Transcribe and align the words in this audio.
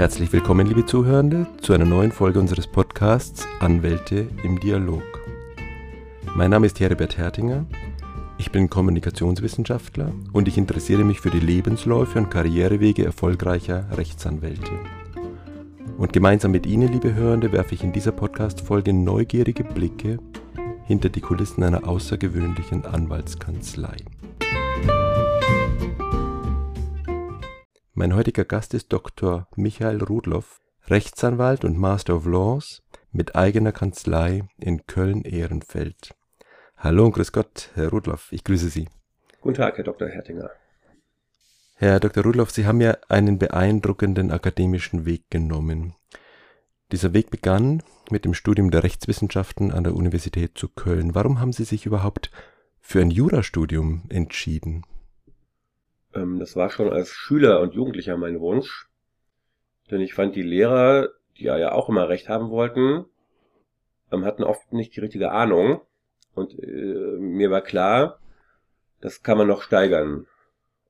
Herzlich 0.00 0.32
willkommen, 0.32 0.66
liebe 0.66 0.86
Zuhörende, 0.86 1.46
zu 1.60 1.74
einer 1.74 1.84
neuen 1.84 2.10
Folge 2.10 2.40
unseres 2.40 2.66
Podcasts 2.66 3.46
Anwälte 3.58 4.28
im 4.42 4.58
Dialog. 4.58 5.02
Mein 6.34 6.52
Name 6.52 6.64
ist 6.64 6.80
Herbert 6.80 7.18
Hertinger, 7.18 7.66
ich 8.38 8.50
bin 8.50 8.70
Kommunikationswissenschaftler 8.70 10.10
und 10.32 10.48
ich 10.48 10.56
interessiere 10.56 11.04
mich 11.04 11.20
für 11.20 11.28
die 11.28 11.38
Lebensläufe 11.38 12.18
und 12.18 12.30
Karrierewege 12.30 13.04
erfolgreicher 13.04 13.88
Rechtsanwälte. 13.92 14.72
Und 15.98 16.14
gemeinsam 16.14 16.52
mit 16.52 16.64
Ihnen, 16.64 16.90
liebe 16.90 17.12
Hörende, 17.12 17.52
werfe 17.52 17.74
ich 17.74 17.84
in 17.84 17.92
dieser 17.92 18.12
Podcast-Folge 18.12 18.94
neugierige 18.94 19.64
Blicke 19.64 20.16
hinter 20.86 21.10
die 21.10 21.20
Kulissen 21.20 21.62
einer 21.62 21.86
außergewöhnlichen 21.86 22.86
Anwaltskanzlei. 22.86 23.96
Mein 28.00 28.14
heutiger 28.14 28.46
Gast 28.46 28.72
ist 28.72 28.94
Dr. 28.94 29.46
Michael 29.56 30.02
Rudloff, 30.02 30.62
Rechtsanwalt 30.86 31.66
und 31.66 31.76
Master 31.76 32.16
of 32.16 32.24
Laws 32.24 32.82
mit 33.12 33.36
eigener 33.36 33.72
Kanzlei 33.72 34.48
in 34.56 34.86
Köln-Ehrenfeld. 34.86 36.14
Hallo 36.78 37.04
und 37.04 37.12
grüß 37.12 37.30
Gott, 37.32 37.68
Herr 37.74 37.90
Rudloff, 37.90 38.32
ich 38.32 38.42
grüße 38.42 38.70
Sie. 38.70 38.88
Guten 39.42 39.56
Tag, 39.56 39.76
Herr 39.76 39.84
Dr. 39.84 40.08
Hertinger. 40.08 40.48
Herr 41.74 42.00
Dr. 42.00 42.24
Rudloff, 42.24 42.50
Sie 42.50 42.64
haben 42.64 42.80
ja 42.80 42.96
einen 43.10 43.38
beeindruckenden 43.38 44.30
akademischen 44.30 45.04
Weg 45.04 45.28
genommen. 45.28 45.94
Dieser 46.92 47.12
Weg 47.12 47.28
begann 47.28 47.82
mit 48.10 48.24
dem 48.24 48.32
Studium 48.32 48.70
der 48.70 48.82
Rechtswissenschaften 48.82 49.72
an 49.72 49.84
der 49.84 49.94
Universität 49.94 50.56
zu 50.56 50.68
Köln. 50.68 51.14
Warum 51.14 51.38
haben 51.38 51.52
Sie 51.52 51.64
sich 51.64 51.84
überhaupt 51.84 52.30
für 52.80 53.02
ein 53.02 53.10
Jurastudium 53.10 54.04
entschieden? 54.08 54.86
Ähm, 56.14 56.38
das 56.38 56.56
war 56.56 56.70
schon 56.70 56.92
als 56.92 57.10
Schüler 57.10 57.60
und 57.60 57.74
Jugendlicher 57.74 58.16
mein 58.16 58.40
Wunsch. 58.40 58.88
Denn 59.90 60.00
ich 60.00 60.14
fand 60.14 60.36
die 60.36 60.42
Lehrer, 60.42 61.08
die 61.36 61.44
ja 61.44 61.72
auch 61.72 61.88
immer 61.88 62.08
recht 62.08 62.28
haben 62.28 62.50
wollten, 62.50 63.06
ähm, 64.12 64.24
hatten 64.24 64.44
oft 64.44 64.72
nicht 64.72 64.94
die 64.96 65.00
richtige 65.00 65.32
Ahnung. 65.32 65.80
Und 66.34 66.58
äh, 66.58 67.16
mir 67.18 67.50
war 67.50 67.60
klar, 67.60 68.18
das 69.00 69.22
kann 69.22 69.38
man 69.38 69.48
noch 69.48 69.62
steigern. 69.62 70.26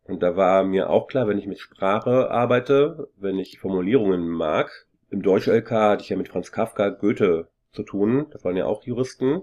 Und 0.04 0.22
da 0.22 0.36
war 0.36 0.64
mir 0.64 0.90
auch 0.90 1.06
klar, 1.06 1.28
wenn 1.28 1.38
ich 1.38 1.46
mit 1.46 1.60
Sprache 1.60 2.30
arbeite, 2.30 3.08
wenn 3.16 3.38
ich 3.38 3.60
Formulierungen 3.60 4.28
mag, 4.28 4.86
im 5.10 5.22
Deutsch-LK 5.22 5.70
hatte 5.70 6.02
ich 6.02 6.08
ja 6.08 6.16
mit 6.16 6.28
Franz 6.28 6.52
Kafka, 6.52 6.88
Goethe 6.90 7.48
zu 7.72 7.82
tun, 7.82 8.26
das 8.30 8.44
waren 8.44 8.56
ja 8.56 8.66
auch 8.66 8.84
Juristen, 8.84 9.42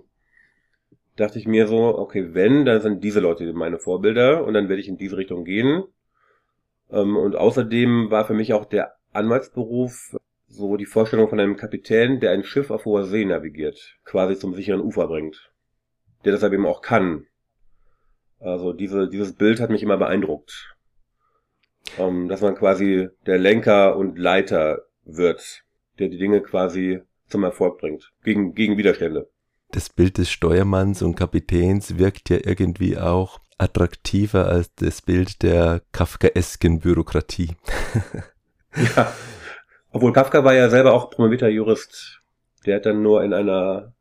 dachte 1.17 1.39
ich 1.39 1.47
mir 1.47 1.67
so, 1.67 1.97
okay, 1.97 2.33
wenn, 2.33 2.63
dann 2.65 2.81
sind 2.81 3.03
diese 3.03 3.19
Leute 3.19 3.51
meine 3.53 3.79
Vorbilder 3.79 4.45
und 4.45 4.53
dann 4.53 4.69
werde 4.69 4.81
ich 4.81 4.87
in 4.87 4.97
diese 4.97 5.17
Richtung 5.17 5.43
gehen. 5.43 5.83
Ähm, 6.91 7.17
und 7.17 7.35
außerdem 7.35 8.09
war 8.09 8.25
für 8.25 8.33
mich 8.33 8.53
auch 8.53 8.65
der 8.65 8.93
Anwaltsberuf 9.11 10.15
so 10.47 10.77
die 10.77 10.85
Vorstellung 10.85 11.27
von 11.27 11.39
einem 11.39 11.57
Kapitän, 11.57 12.19
der 12.19 12.31
ein 12.31 12.43
Schiff 12.43 12.71
auf 12.71 12.85
hoher 12.85 13.03
See 13.03 13.25
navigiert, 13.25 13.97
quasi 14.05 14.37
zum 14.37 14.53
sicheren 14.53 14.81
Ufer 14.81 15.07
bringt. 15.07 15.51
Der 16.23 16.31
deshalb 16.31 16.53
eben 16.53 16.65
auch 16.65 16.81
kann. 16.81 17.25
Also 18.39 18.71
diese, 18.71 19.09
dieses 19.09 19.33
Bild 19.33 19.59
hat 19.59 19.71
mich 19.71 19.83
immer 19.83 19.97
beeindruckt. 19.97 20.75
Ähm, 21.97 22.27
dass 22.27 22.41
man 22.41 22.55
quasi 22.55 23.09
der 23.25 23.39
Lenker 23.39 23.97
und 23.97 24.17
Leiter 24.19 24.83
wird, 25.03 25.63
der 25.99 26.09
die 26.09 26.17
Dinge 26.17 26.41
quasi 26.41 27.01
zum 27.27 27.43
Erfolg 27.43 27.79
bringt, 27.79 28.11
gegen, 28.23 28.53
gegen 28.53 28.77
Widerstände 28.77 29.29
das 29.71 29.89
Bild 29.89 30.17
des 30.17 30.29
Steuermanns 30.29 31.01
und 31.01 31.15
Kapitäns 31.15 31.97
wirkt 31.97 32.29
ja 32.29 32.37
irgendwie 32.43 32.97
auch 32.97 33.39
attraktiver 33.57 34.47
als 34.47 34.73
das 34.75 35.01
Bild 35.01 35.41
der 35.43 35.81
kafkaesken 35.91 36.79
Bürokratie. 36.79 37.55
ja, 38.95 39.13
obwohl 39.91 40.13
Kafka 40.13 40.43
war 40.43 40.53
ja 40.53 40.69
selber 40.69 40.93
auch 40.93 41.09
promovierter 41.09 41.49
Jurist. 41.49 42.21
Der 42.65 42.77
hat 42.77 42.85
dann 42.85 43.01
nur 43.01 43.23
in 43.23 43.33
einer 43.33 43.93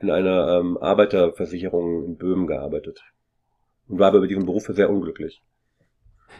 in 0.00 0.10
einer 0.10 0.58
ähm, 0.58 0.78
Arbeiterversicherung 0.78 2.04
in 2.04 2.16
Böhmen 2.16 2.46
gearbeitet 2.46 3.02
und 3.88 3.98
war 3.98 4.08
aber 4.08 4.18
über 4.18 4.26
diesen 4.26 4.46
Beruf 4.46 4.66
sehr 4.66 4.90
unglücklich. 4.90 5.42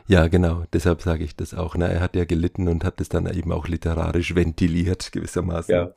Ja, 0.06 0.26
genau, 0.26 0.64
deshalb 0.72 1.02
sage 1.02 1.22
ich 1.22 1.36
das 1.36 1.54
auch. 1.54 1.76
Ne? 1.76 1.92
Er 1.92 2.00
hat 2.00 2.16
ja 2.16 2.24
gelitten 2.24 2.66
und 2.66 2.84
hat 2.84 3.00
es 3.00 3.08
dann 3.08 3.26
eben 3.32 3.52
auch 3.52 3.68
literarisch 3.68 4.34
ventiliert, 4.34 5.12
gewissermaßen. 5.12 5.74
Ja. 5.74 5.92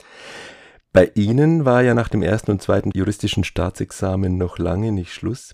Bei 0.96 1.12
Ihnen 1.14 1.66
war 1.66 1.82
ja 1.82 1.94
nach 1.94 2.08
dem 2.08 2.22
ersten 2.22 2.52
und 2.52 2.62
zweiten 2.62 2.90
juristischen 2.94 3.44
Staatsexamen 3.44 4.38
noch 4.38 4.58
lange 4.60 4.94
nicht 4.94 5.14
Schluss. 5.14 5.54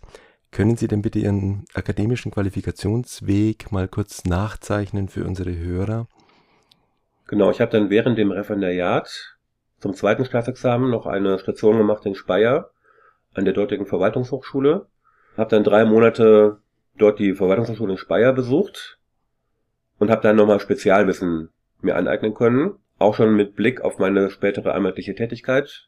Können 0.52 0.78
Sie 0.78 0.88
denn 0.88 1.02
bitte 1.02 1.18
Ihren 1.18 1.66
akademischen 1.74 2.31
Qualifikationsweg 2.31 3.72
mal 3.72 3.88
kurz 3.88 4.24
nachzeichnen 4.25 5.09
für 5.09 5.25
unsere 5.25 5.57
Hörer? 5.57 6.07
Genau, 7.25 7.50
ich 7.50 7.59
habe 7.59 7.72
dann 7.72 7.90
während 7.90 8.19
dem 8.19 8.30
Referendariat 8.30 9.35
zum 9.80 9.96
zweiten 9.96 10.25
Staatsexamen 10.25 10.91
noch 10.91 11.07
eine 11.07 11.40
Station 11.40 11.80
gemacht 11.80 12.06
in 12.06 12.13
Speyer 12.13 12.69
an 13.34 13.44
der 13.44 13.56
dortigen 13.56 13.88
Verwaltungshochschule. 13.88 14.85
Habe 15.38 15.50
dann 15.50 15.63
drei 15.63 15.85
Monate 15.85 16.59
dort 17.00 17.18
die 17.18 17.34
Verwaltungshochschule 17.34 17.94
in 17.94 17.97
Speyer 17.97 18.34
besucht 18.34 19.00
und 19.97 20.12
habe 20.12 20.22
dann 20.22 20.35
nochmal 20.35 20.59
Spezialwissen 20.59 21.50
mir 21.81 21.96
aneignen 21.96 22.35
können 22.35 22.75
auch 23.01 23.16
schon 23.16 23.35
mit 23.35 23.56
Blick 23.56 23.81
auf 23.81 24.00
meine 24.00 24.29
spätere 24.29 24.73
anwaltliche 24.73 25.16
Tätigkeit 25.16 25.88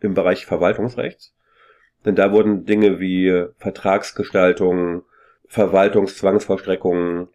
im 0.00 0.14
Bereich 0.14 0.46
Verwaltungsrecht. 0.46 1.32
Denn 2.04 2.14
da 2.14 2.32
wurden 2.32 2.64
Dinge 2.64 3.00
wie 3.00 3.46
Vertragsgestaltung, 3.58 5.02
Verwaltungszwangsvollstreckungen, 5.46 7.28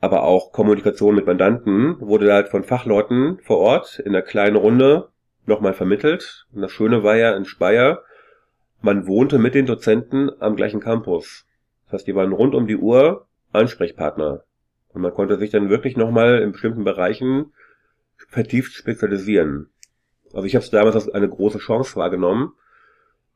aber 0.00 0.24
auch 0.24 0.52
Kommunikation 0.52 1.14
mit 1.14 1.26
Mandanten 1.26 1.96
wurde 2.00 2.32
halt 2.32 2.48
von 2.48 2.64
Fachleuten 2.64 3.38
vor 3.42 3.58
Ort 3.58 4.00
in 4.00 4.08
einer 4.08 4.22
kleinen 4.22 4.56
Runde 4.56 5.08
nochmal 5.46 5.74
vermittelt. 5.74 6.46
Und 6.52 6.62
das 6.62 6.72
Schöne 6.72 7.02
war 7.02 7.16
ja 7.16 7.34
in 7.36 7.44
Speyer, 7.44 8.02
man 8.80 9.06
wohnte 9.06 9.38
mit 9.38 9.54
den 9.54 9.66
Dozenten 9.66 10.30
am 10.40 10.56
gleichen 10.56 10.80
Campus. 10.80 11.46
Das 11.84 11.94
heißt, 12.00 12.06
die 12.08 12.16
waren 12.16 12.32
rund 12.32 12.54
um 12.54 12.66
die 12.66 12.76
Uhr 12.76 13.26
Ansprechpartner. 13.52 14.42
Und 14.88 15.02
man 15.02 15.14
konnte 15.14 15.38
sich 15.38 15.50
dann 15.50 15.70
wirklich 15.70 15.96
nochmal 15.96 16.40
in 16.40 16.52
bestimmten 16.52 16.84
Bereichen 16.84 17.52
vertieft 18.28 18.72
spezialisieren. 18.72 19.70
Also 20.32 20.46
ich 20.46 20.54
habe 20.54 20.64
es 20.64 20.70
damals 20.70 20.94
als 20.94 21.10
eine 21.10 21.28
große 21.28 21.58
Chance 21.58 21.96
wahrgenommen, 21.96 22.52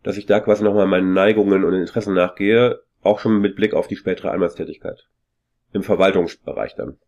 dass 0.02 0.16
ich 0.16 0.26
da 0.26 0.40
quasi 0.40 0.64
nochmal 0.64 0.86
meinen 0.86 1.12
Neigungen 1.12 1.64
und 1.64 1.74
Interessen 1.74 2.14
nachgehe, 2.14 2.80
auch 3.02 3.18
schon 3.18 3.40
mit 3.40 3.56
Blick 3.56 3.74
auf 3.74 3.88
die 3.88 3.96
spätere 3.96 4.30
Anwaltstätigkeit. 4.30 5.08
Im 5.72 5.82
Verwaltungsbereich 5.82 6.74
dann. 6.74 6.98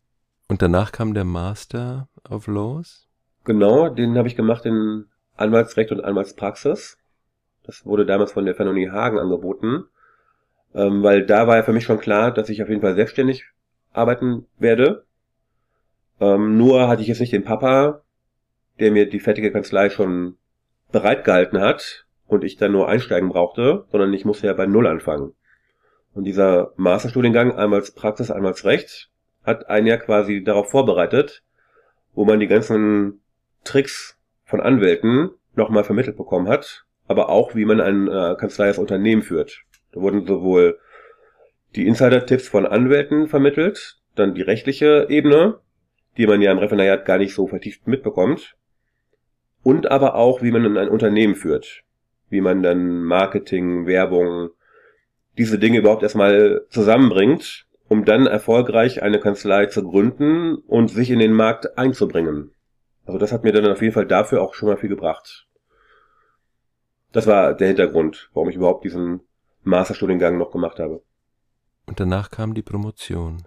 Und 0.49 0.62
danach 0.62 0.93
kam 0.93 1.15
der 1.15 1.25
Master 1.25 2.09
of 2.28 2.47
Laws? 2.47 3.09
Genau, 3.44 3.89
den 3.89 4.16
habe 4.19 4.28
ich 4.28 4.37
gemacht 4.37 4.66
in 4.66 5.06
Anwaltsrecht 5.37 5.93
und 5.93 6.05
Anwaltspraxis. 6.05 6.99
Das 7.65 7.87
wurde 7.87 8.05
damals 8.05 8.33
von 8.33 8.45
der 8.45 8.55
Fernuni 8.55 8.87
Hagen 8.87 9.19
angeboten, 9.19 9.84
ähm, 10.75 11.03
weil 11.03 11.25
da 11.25 11.47
war 11.47 11.56
ja 11.56 11.62
für 11.62 11.72
mich 11.72 11.84
schon 11.84 12.00
klar, 12.00 12.33
dass 12.33 12.49
ich 12.49 12.62
auf 12.62 12.69
jeden 12.69 12.81
Fall 12.81 12.95
selbstständig 12.95 13.45
arbeiten 13.93 14.47
werde 14.59 15.05
ähm, 16.21 16.56
nur 16.56 16.89
hatte 16.89 17.03
ich 17.03 17.09
jetzt 17.09 17.21
nicht 17.21 17.33
den 17.33 17.45
Papa, 17.45 18.03
der 18.81 18.93
mir 18.93 19.09
die 19.09 19.21
fertige 19.21 19.53
Kanzlei 19.53 19.91
schon 19.91 20.37
bereitgehalten 20.93 21.61
hat 21.61 22.06
und 22.27 22.45
ich 22.45 22.56
dann 22.56 22.73
nur 22.73 22.89
einsteigen 22.89 23.29
brauchte, 23.29 23.84
sondern 23.91 24.12
ich 24.12 24.25
musste 24.25 24.47
ja 24.47 24.53
bei 24.53 24.67
Null 24.67 24.87
anfangen. 24.87 25.34
Und 26.15 26.25
dieser 26.25 26.73
Masterstudiengang, 26.77 27.53
einmal 27.53 27.83
Praxis, 27.95 28.31
einmal 28.31 28.53
Recht, 28.53 29.11
hat 29.45 29.69
einen 29.69 29.87
ja 29.87 29.97
quasi 29.97 30.43
darauf 30.43 30.71
vorbereitet, 30.71 31.43
wo 32.15 32.25
man 32.25 32.41
die 32.41 32.49
ganzen 32.49 33.21
Tricks 33.65 34.19
von 34.45 34.61
Anwälten 34.61 35.31
nochmal 35.55 35.84
vermittelt 35.84 36.17
bekommen 36.17 36.49
hat, 36.49 36.84
aber 37.07 37.28
auch 37.28 37.55
wie 37.55 37.65
man 37.65 37.81
ein 37.81 38.09
äh, 38.09 38.37
Kanzlei 38.39 38.67
als 38.67 38.78
Unternehmen 38.78 39.23
führt. 39.23 39.62
Da 39.93 40.01
wurden 40.01 40.27
sowohl 40.27 40.78
die 41.75 41.87
Insider-Tipps 41.87 42.48
von 42.48 42.66
Anwälten 42.66 43.28
vermittelt, 43.28 43.98
dann 44.15 44.34
die 44.34 44.42
rechtliche 44.42 45.07
Ebene, 45.09 45.60
die 46.18 46.26
man 46.26 46.42
ja 46.42 46.53
im 46.53 46.59
Referendariat 46.59 47.04
gar 47.04 47.18
nicht 47.18 47.34
so 47.34 47.47
vertieft 47.47 47.86
mitbekommt. 47.86 48.56
Und 49.62 49.91
aber 49.91 50.16
auch, 50.16 50.42
wie 50.42 50.50
man 50.50 50.76
ein 50.76 50.88
Unternehmen 50.88 51.36
führt. 51.36 51.82
Wie 52.28 52.41
man 52.41 52.62
dann 52.62 53.03
Marketing, 53.03 53.86
Werbung, 53.86 54.50
diese 55.38 55.59
Dinge 55.59 55.78
überhaupt 55.78 56.03
erstmal 56.03 56.66
zusammenbringt, 56.68 57.66
um 57.88 58.04
dann 58.04 58.26
erfolgreich 58.26 59.03
eine 59.03 59.20
Kanzlei 59.20 59.66
zu 59.66 59.82
gründen 59.82 60.56
und 60.56 60.91
sich 60.91 61.10
in 61.10 61.20
den 61.20 61.32
Markt 61.32 61.78
einzubringen. 61.78 62.53
Also 63.06 63.18
das 63.18 63.32
hat 63.32 63.44
mir 63.44 63.53
dann 63.53 63.66
auf 63.66 63.80
jeden 63.80 63.94
Fall 63.94 64.06
dafür 64.06 64.42
auch 64.42 64.54
schon 64.54 64.68
mal 64.68 64.76
viel 64.76 64.91
gebracht. 64.91 65.47
Das 67.12 67.26
war 67.26 67.54
der 67.54 67.68
Hintergrund, 67.68 68.28
warum 68.34 68.50
ich 68.50 68.56
überhaupt 68.56 68.84
diesen 68.84 69.20
Masterstudiengang 69.62 70.36
noch 70.36 70.50
gemacht 70.50 70.78
habe. 70.78 71.03
Und 71.86 72.00
danach 72.00 72.30
kam 72.30 72.53
die 72.53 72.62
Promotion. 72.62 73.44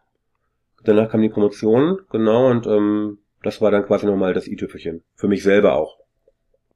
Danach 0.84 1.10
kam 1.10 1.22
die 1.22 1.30
Promotion, 1.30 2.00
genau, 2.12 2.50
und 2.50 2.66
ähm, 2.66 3.20
das 3.44 3.62
war 3.62 3.72
dann 3.72 3.86
quasi 3.86 4.06
nochmal 4.06 4.34
das 4.34 4.48
i-Tüpfelchen. 4.48 5.04
Für 5.16 5.28
mich 5.28 5.44
selber 5.44 5.76
auch. 5.76 5.98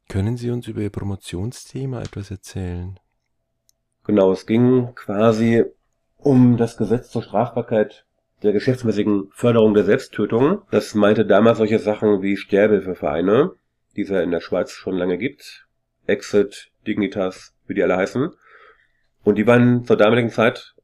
Können 0.08 0.38
Sie 0.38 0.52
uns 0.52 0.68
über 0.68 0.82
Ihr 0.82 0.92
Promotionsthema 0.92 2.02
etwas 2.02 2.30
erzählen? 2.30 3.00
Genau, 4.06 4.32
es 4.32 4.46
ging 4.46 4.94
quasi 4.94 5.64
um 6.18 6.58
das 6.58 6.78
Gesetz 6.78 7.10
zur 7.10 7.24
Strafbarkeit 7.24 8.06
der 8.44 8.54
geschäftsmäßigen 8.54 9.30
Förderung 9.32 9.74
der 9.74 9.86
Selbsttötung. 9.86 10.62
Das 10.70 10.94
meinte 10.94 11.26
damals 11.26 11.58
solche 11.58 11.80
Sachen 11.80 12.22
wie 12.22 12.38
Sterbehilfevereine, 12.38 13.54
die 13.96 14.02
es 14.02 14.10
ja 14.10 14.22
in 14.22 14.32
der 14.32 14.42
Schweiz 14.42 14.72
schon 14.72 14.96
lange 14.96 15.18
gibt. 15.18 15.68
Exit, 16.06 16.72
Dignitas, 16.86 17.56
wie 17.66 17.74
die 17.74 17.84
alle 17.84 17.98
heißen. 17.98 18.30
Und 19.24 19.36
die 19.38 19.48
waren 19.48 19.86
zur 19.86 19.98
damaligen 19.98 20.30
Zeit 20.30 20.76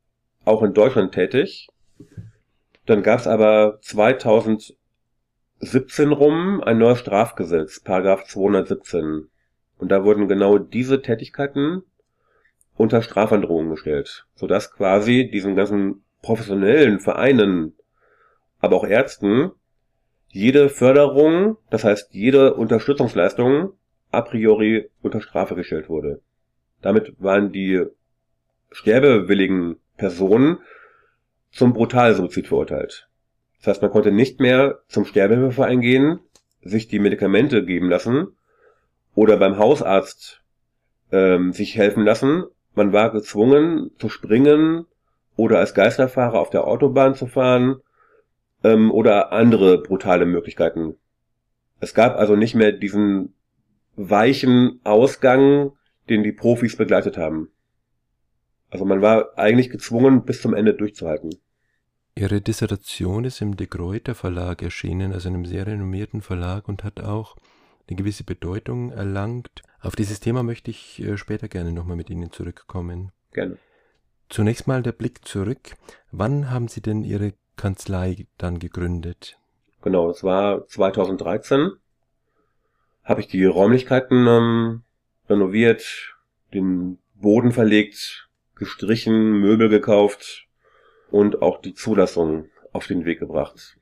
auch 0.45 0.63
in 0.63 0.73
Deutschland 0.73 1.13
tätig. 1.13 1.68
Dann 2.86 3.04
gab 3.04 3.19
es 3.19 3.28
aber 3.28 3.80
2017 3.81 4.75
rum 6.12 6.62
ein 6.62 6.78
neues 6.78 7.00
Strafgesetz, 7.00 7.80
Paragraph 7.80 8.25
217. 8.25 9.30
Und 9.78 9.89
da 9.89 10.04
wurden 10.04 10.28
genau 10.28 10.57
diese 10.57 11.01
Tätigkeiten 11.01 11.83
unter 12.75 13.01
Strafandrohung 13.01 13.69
gestellt, 13.69 14.25
sodass 14.36 14.72
quasi 14.72 15.30
diesen 15.31 15.56
ganzen 15.56 16.04
professionellen 16.22 17.00
Vereinen, 17.00 17.74
aber 18.60 18.75
auch 18.75 18.86
Ärzten, 18.86 19.51
jede 20.30 20.69
Förderung, 20.69 21.57
das 21.69 21.83
heißt 21.83 22.13
jede 22.13 22.54
Unterstützungsleistung 22.54 23.74
a 24.12 24.22
priori 24.22 24.89
unter 25.01 25.22
Strafe 25.22 25.56
gestellt 25.56 25.89
wurde. 25.89 26.22
Damit 26.81 27.13
waren 27.19 27.51
die 27.51 27.86
sterbewilligen 28.72 29.78
Personen 29.98 30.60
zum 31.51 31.74
Brutalsuizid 31.74 32.48
verurteilt. 32.48 33.07
Das 33.59 33.68
heißt, 33.68 33.81
man 33.81 33.92
konnte 33.92 34.12
nicht 34.12 34.39
mehr 34.39 34.80
zum 34.88 35.06
Sterbehilfeverein 35.06 35.81
gehen, 35.81 36.19
sich 36.63 36.88
die 36.88 37.00
Medikamente 37.00 37.63
geben 37.63 37.89
lassen 37.89 38.36
oder 39.13 39.38
beim 39.38 39.57
Hausarzt 39.57 40.42
ähm, 41.12 41.53
sich 41.53 41.75
helfen 41.75 42.03
lassen. 42.03 42.45
Man 42.74 42.94
war 42.94 43.12
gezwungen 43.12 43.92
zu 44.00 44.09
springen 44.09 44.86
oder 45.36 45.59
als 45.59 45.74
Geisterfahrer 45.74 46.39
auf 46.39 46.50
der 46.50 46.65
Autobahn 46.65 47.15
zu 47.15 47.27
fahren 47.27 47.81
ähm, 48.63 48.92
oder 48.92 49.31
andere 49.31 49.81
brutale 49.81 50.25
Möglichkeiten. 50.25 50.95
Es 51.80 51.94
gab 51.94 52.15
also 52.15 52.36
nicht 52.36 52.56
mehr 52.56 52.71
diesen 52.71 53.33
weichen 53.95 54.80
Ausgang, 54.83 55.71
den 56.09 56.24
die 56.24 56.31
Profis 56.31 56.77
begleitet 56.77 57.18
haben. 57.18 57.50
Also 58.71 58.85
man 58.85 59.01
war 59.01 59.38
eigentlich 59.38 59.69
gezwungen, 59.69 60.23
bis 60.23 60.41
zum 60.41 60.53
Ende 60.53 60.73
durchzuhalten. 60.73 61.29
Ihre 62.15 62.41
Dissertation 62.41 63.25
ist 63.25 63.41
im 63.41 63.56
De 63.56 63.68
Gruyter 63.68 64.15
Verlag 64.15 64.62
erschienen, 64.62 65.13
also 65.13 65.29
einem 65.29 65.45
sehr 65.45 65.68
renommierten 65.68 66.21
Verlag 66.21 66.68
und 66.68 66.83
hat 66.83 67.01
auch 67.01 67.35
eine 67.88 67.97
gewisse 67.97 68.23
Bedeutung 68.23 68.91
erlangt. 68.91 69.62
Auf 69.81 69.95
dieses 69.95 70.19
Thema 70.19 70.44
möchte 70.44 70.71
ich 70.71 71.01
äh, 71.01 71.18
später 71.18 71.47
gerne 71.47 71.73
nochmal 71.73 71.97
mit 71.97 72.09
Ihnen 72.09 72.31
zurückkommen. 72.31 73.12
Gerne. 73.33 73.57
Zunächst 74.29 74.68
mal 74.68 74.81
der 74.81 74.94
Blick 74.94 75.27
zurück. 75.27 75.75
Wann 76.12 76.50
haben 76.50 76.69
Sie 76.69 76.81
denn 76.81 77.03
Ihre 77.03 77.33
Kanzlei 77.57 78.27
dann 78.38 78.59
gegründet? 78.59 79.38
Genau, 79.81 80.07
das 80.07 80.23
war 80.23 80.65
2013. 80.68 81.71
Habe 83.03 83.19
ich 83.19 83.27
die 83.27 83.44
Räumlichkeiten 83.44 84.27
ähm, 84.27 84.83
renoviert, 85.27 86.15
den 86.53 87.00
Boden 87.15 87.51
verlegt, 87.51 88.29
gestrichen, 88.61 89.39
Möbel 89.39 89.69
gekauft 89.69 90.47
und 91.09 91.41
auch 91.41 91.59
die 91.61 91.73
Zulassung 91.73 92.45
auf 92.73 92.85
den 92.85 93.05
Weg 93.05 93.17
gebracht. 93.17 93.75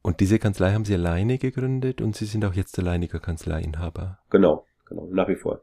Und 0.00 0.20
diese 0.20 0.38
Kanzlei 0.38 0.72
haben 0.72 0.86
Sie 0.86 0.94
alleine 0.94 1.36
gegründet 1.36 2.00
und 2.00 2.16
Sie 2.16 2.24
sind 2.24 2.46
auch 2.46 2.54
jetzt 2.54 2.78
alleiniger 2.78 3.20
Kanzleiinhaber. 3.20 4.20
Genau, 4.30 4.64
genau, 4.86 5.06
nach 5.10 5.28
wie 5.28 5.36
vor. 5.36 5.60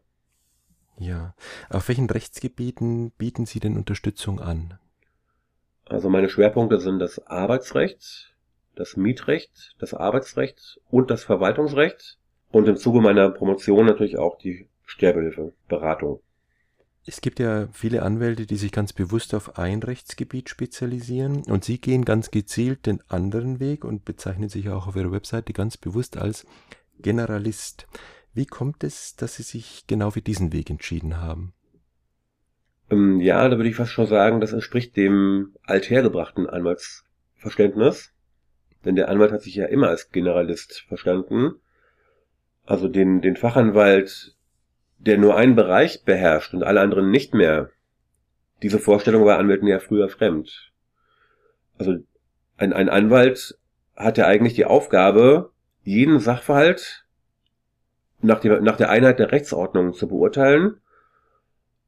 Ja. 1.00 1.34
Auf 1.72 1.88
welchen 1.88 2.08
Rechtsgebieten 2.08 3.10
bieten 3.18 3.48
Sie 3.48 3.60
denn 3.60 3.76
Unterstützung 3.76 4.40
an? 4.40 4.78
Also 5.86 6.10
meine 6.12 6.30
Schwerpunkte 6.30 6.80
sind 6.80 7.00
das 7.00 7.26
Arbeitsrecht, 7.26 8.36
das 8.76 8.98
Mietrecht, 8.98 9.76
das 9.80 9.96
Arbeitsrecht 9.96 10.80
und 10.92 11.10
das 11.10 11.24
Verwaltungsrecht 11.24 12.20
und 12.52 12.68
im 12.68 12.78
Zuge 12.78 13.02
meiner 13.02 13.32
Promotion 13.32 13.88
natürlich 13.88 14.20
auch 14.20 14.38
die 14.38 14.70
Sterbehilfe, 14.86 15.54
Beratung. 15.68 16.22
Es 17.06 17.22
gibt 17.22 17.40
ja 17.40 17.68
viele 17.74 18.04
Anwälte, 18.04 18.46
die 18.46 18.58
sich 18.58 18.72
ganz 18.72 18.94
bewusst 18.94 19.34
auf 19.34 19.58
ein 19.58 19.82
Rechtsgebiet 19.82 20.50
spezialisieren 20.50 21.44
und 21.44 21.64
Sie 21.64 21.80
gehen 21.80 22.06
ganz 22.06 22.30
gezielt 22.30 22.86
den 22.86 23.02
anderen 23.10 23.60
Weg 23.60 23.84
und 23.84 24.06
bezeichnen 24.06 24.50
sich 24.50 24.70
auch 24.70 24.88
auf 24.88 24.96
Ihrer 24.96 25.12
Webseite 25.12 25.52
ganz 25.52 25.78
bewusst 25.78 26.18
als 26.18 26.46
Generalist. 27.00 27.88
Wie 28.34 28.46
kommt 28.46 28.84
es, 28.84 29.16
dass 29.16 29.36
Sie 29.36 29.44
sich 29.44 29.86
genau 29.88 30.12
für 30.12 30.22
diesen 30.22 30.54
Weg 30.54 30.70
entschieden 30.70 31.18
haben? 31.18 31.54
Ähm, 32.92 33.20
ja, 33.20 33.50
da 33.50 33.58
würde 33.58 33.70
ich 33.70 33.76
fast 33.76 33.92
schon 33.92 34.06
sagen, 34.06 34.40
das 34.40 34.54
entspricht 34.54 34.96
dem 34.96 35.56
althergebrachten 35.64 36.48
Anwaltsverständnis. 36.48 38.14
Denn 38.86 38.96
der 38.96 39.10
Anwalt 39.10 39.32
hat 39.32 39.42
sich 39.42 39.56
ja 39.56 39.66
immer 39.66 39.90
als 39.90 40.12
Generalist 40.12 40.86
verstanden. 40.88 41.54
Also 42.66 42.88
den, 42.88 43.22
den 43.22 43.38
Fachanwalt 43.38 44.36
der 45.06 45.18
nur 45.18 45.36
einen 45.36 45.56
Bereich 45.56 46.04
beherrscht 46.06 46.54
und 46.54 46.64
alle 46.64 46.82
anderen 46.82 47.10
nicht 47.10 47.34
mehr. 47.34 47.70
Diese 48.62 48.80
Vorstellung 48.80 49.26
war 49.26 49.40
Anwälten 49.40 49.68
ja 49.68 49.80
früher 49.80 50.10
fremd. 50.10 50.72
Also 51.80 51.96
ein, 52.58 52.74
ein 52.74 52.90
Anwalt 52.90 53.58
hat 53.96 54.18
ja 54.20 54.28
eigentlich 54.28 54.54
die 54.54 54.66
Aufgabe, 54.66 55.52
jeden 55.84 56.20
Sachverhalt 56.20 57.06
nach, 58.22 58.40
die, 58.40 58.50
nach 58.50 58.78
der 58.78 58.92
Einheit 58.92 59.18
der 59.18 59.32
Rechtsordnung 59.32 59.94
zu 59.94 60.08
beurteilen 60.08 60.80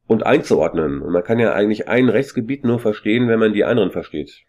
und 0.07 0.25
einzuordnen. 0.25 1.03
Und 1.03 1.13
man 1.13 1.23
kann 1.23 1.37
ja 1.37 1.53
eigentlich 1.53 1.87
ein 1.87 2.09
Rechtsgebiet 2.09 2.65
nur 2.65 2.79
verstehen, 2.79 3.27
wenn 3.27 3.39
man 3.39 3.53
die 3.53 3.65
anderen 3.65 3.91
versteht. 3.91 4.41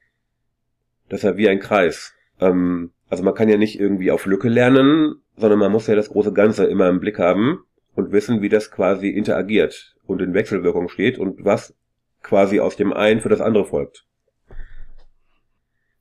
Das 1.11 1.21
ist 1.21 1.25
ja 1.25 1.37
wie 1.37 1.51
ein 1.51 1.61
Kreis. 1.61 2.15
Ähm, 2.41 2.93
also 3.11 3.23
man 3.23 3.35
kann 3.35 3.51
ja 3.51 3.59
nicht 3.59 3.79
irgendwie 3.79 4.11
auf 4.11 4.25
Lücke 4.25 4.49
lernen, 4.49 5.17
sondern 5.37 5.59
man 5.59 5.71
muss 5.71 5.87
ja 5.87 5.95
das 5.95 6.09
große 6.09 6.33
Ganze 6.33 6.65
immer 6.65 6.89
im 6.89 7.01
Blick 7.01 7.19
haben 7.19 7.65
und 7.95 8.13
wissen, 8.13 8.43
wie 8.43 8.49
das 8.49 8.71
quasi 8.71 9.09
interagiert 9.09 9.97
und 10.07 10.21
in 10.21 10.35
Wechselwirkung 10.35 10.89
steht 10.89 11.19
und 11.19 11.45
was 11.45 11.75
quasi 12.23 12.61
aus 12.61 12.77
dem 12.77 12.93
einen 12.93 13.21
für 13.21 13.29
das 13.29 13.41
andere 13.41 13.65
folgt. 13.65 14.07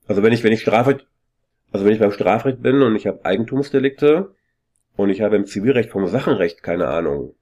Also 0.08 0.24
wenn 0.24 0.34
ich, 0.34 0.44
wenn 0.44 0.54
ich 0.54 0.62
Strafrecht, 0.62 1.08
also 1.72 1.86
wenn 1.86 1.94
ich 1.94 2.00
beim 2.00 2.12
Strafrecht 2.12 2.62
bin 2.62 2.82
und 2.82 2.96
ich 2.96 3.08
habe 3.08 3.24
Eigentumsdelikte 3.26 4.34
und 4.96 5.10
ich 5.10 5.22
habe 5.22 5.36
im 5.36 5.46
Zivilrecht 5.46 5.92
vom 5.92 6.08
Sachenrecht 6.08 6.64
keine 6.64 6.88
Ahnung, 6.88 7.36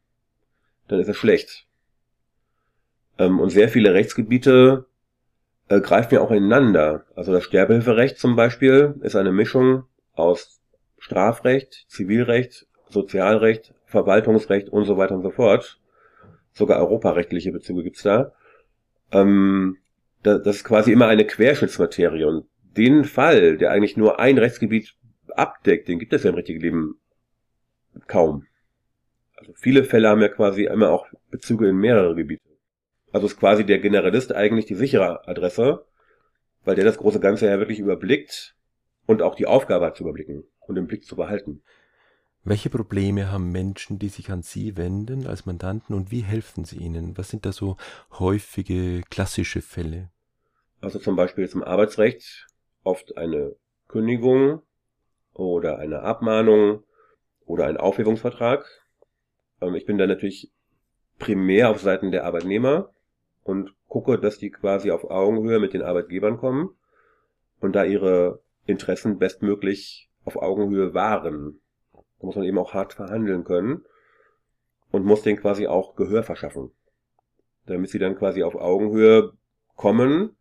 dann 0.88 1.00
ist 1.00 1.10
es 1.10 1.18
schlecht. 1.18 1.68
Ähm, 3.18 3.40
und 3.40 3.50
sehr 3.50 3.70
viele 3.70 3.94
Rechtsgebiete 3.94 4.86
äh, 5.70 5.80
greifen 5.80 6.16
ja 6.16 6.22
auch 6.22 6.32
ineinander. 6.32 7.06
Also 7.16 7.32
das 7.32 7.44
Sterbehilferecht 7.44 8.18
zum 8.18 8.36
Beispiel 8.36 8.96
ist 9.02 9.16
eine 9.16 9.32
Mischung 9.32 9.84
aus 10.14 10.62
Strafrecht, 10.98 11.86
Zivilrecht, 11.88 12.68
Sozialrecht, 12.90 13.74
Verwaltungsrecht 13.92 14.70
und 14.70 14.86
so 14.86 14.98
weiter 14.98 15.16
und 15.16 15.22
so 15.22 15.32
fort. 15.32 15.80
Sogar 16.54 16.80
europarechtliche 16.80 17.52
Bezüge 17.52 17.84
gibt's 17.84 18.04
da. 18.04 18.34
Ähm, 19.12 19.78
das 20.24 20.58
ist 20.58 20.64
quasi 20.64 20.92
immer 20.92 21.08
eine 21.08 21.26
Querschnittsmaterie. 21.26 22.24
Und 22.24 22.46
den 22.78 23.04
Fall, 23.06 23.58
der 23.58 23.72
eigentlich 23.72 23.98
nur 23.98 24.20
ein 24.20 24.38
Rechtsgebiet 24.38 24.96
abdeckt, 25.36 25.88
den 25.88 26.00
gibt 26.00 26.14
es 26.14 26.24
ja 26.24 26.30
im 26.30 26.36
richtigen 26.36 26.62
Leben 26.62 27.00
kaum. 28.08 28.46
Also 29.36 29.54
viele 29.56 29.84
Fälle 29.84 30.10
haben 30.10 30.22
ja 30.22 30.28
quasi 30.28 30.66
immer 30.66 30.90
auch 30.90 31.08
Bezüge 31.30 31.68
in 31.68 31.78
mehrere 31.78 32.16
Gebiete. 32.16 32.44
Also 33.12 33.28
ist 33.28 33.40
quasi 33.40 33.66
der 33.66 33.80
Generalist 33.80 34.34
eigentlich 34.34 34.66
die 34.66 34.76
sichere 34.76 35.28
Adresse, 35.28 35.86
weil 36.64 36.76
der 36.76 36.86
das 36.86 36.98
große 36.98 37.20
Ganze 37.20 37.48
ja 37.48 37.58
wirklich 37.58 37.80
überblickt 37.80 38.56
und 39.06 39.22
auch 39.22 39.36
die 39.36 39.48
Aufgabe 39.48 39.88
hat 39.88 39.98
zu 39.98 40.04
überblicken 40.04 40.44
und 40.60 40.78
im 40.78 40.88
Blick 40.88 41.06
zu 41.06 41.16
behalten. 41.16 41.62
Welche 42.44 42.72
Probleme 42.72 43.32
haben 43.32 43.52
Menschen, 43.52 44.00
die 44.00 44.10
sich 44.10 44.32
an 44.32 44.42
Sie 44.42 44.76
wenden 44.76 45.28
als 45.28 45.46
Mandanten 45.46 45.96
und 45.96 46.10
wie 46.10 46.22
helfen 46.22 46.66
Sie 46.66 46.78
ihnen? 46.78 47.16
Was 47.18 47.30
sind 47.30 47.46
da 47.46 47.52
so 47.52 47.78
häufige 48.18 49.02
klassische 49.12 49.62
Fälle? 49.62 50.10
Also 50.82 50.98
zum 50.98 51.16
Beispiel 51.16 51.48
zum 51.48 51.64
Arbeitsrecht 51.64 52.48
oft 52.84 53.16
eine 53.16 53.56
Kündigung 53.88 54.64
oder 55.34 55.78
eine 55.78 56.02
Abmahnung 56.02 56.84
oder 57.46 57.68
ein 57.68 57.78
Aufhebungsvertrag. 57.78 58.66
Ähm, 59.62 59.76
ich 59.76 59.86
bin 59.86 60.00
da 60.00 60.08
natürlich 60.08 60.52
primär 61.20 61.70
auf 61.70 61.80
Seiten 61.80 62.12
der 62.12 62.26
Arbeitnehmer 62.26 62.90
und 63.44 63.76
gucke, 63.88 64.18
dass 64.18 64.40
die 64.40 64.50
quasi 64.50 64.90
auf 64.90 65.04
Augenhöhe 65.04 65.60
mit 65.60 65.74
den 65.74 65.84
Arbeitgebern 65.84 66.38
kommen 66.38 66.76
und 67.60 67.74
da 67.74 67.84
ihre 67.84 68.42
Interessen 68.66 69.20
bestmöglich 69.20 70.10
auf 70.26 70.38
Augenhöhe 70.38 70.96
wahren. 70.96 71.61
Da 72.22 72.28
muss 72.28 72.36
man 72.36 72.46
eben 72.46 72.60
auch 72.60 72.74
hart 72.74 72.94
verhandeln 72.94 73.44
können 73.44 73.84
und 74.92 75.06
muss 75.06 75.24
denen 75.24 75.40
quasi 75.40 75.68
auch 75.68 75.96
Gehör 75.96 76.24
verschaffen, 76.24 76.72
damit 77.66 77.90
sie 77.90 78.00
dann 78.00 78.16
quasi 78.16 78.44
auf 78.44 78.56
Augenhöhe 78.56 79.34
kommen 79.76 80.36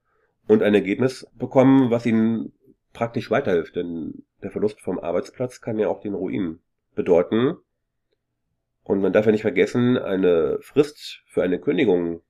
und 0.46 0.62
ein 0.62 0.74
Ergebnis 0.74 1.26
bekommen, 1.34 1.90
was 1.90 2.04
ihnen 2.04 2.52
praktisch 2.92 3.30
weiterhilft. 3.30 3.76
Denn 3.76 4.24
der 4.42 4.50
Verlust 4.50 4.80
vom 4.80 4.98
Arbeitsplatz 4.98 5.60
kann 5.60 5.78
ja 5.78 5.88
auch 5.88 6.00
den 6.00 6.14
Ruin 6.14 6.60
bedeuten. 6.94 7.56
Und 8.84 9.00
man 9.00 9.12
darf 9.12 9.26
ja 9.26 9.32
nicht 9.32 9.42
vergessen, 9.42 9.96
eine 9.96 10.58
Frist 10.60 11.22
für 11.26 11.42
eine 11.42 11.60
Kündigung 11.60 12.22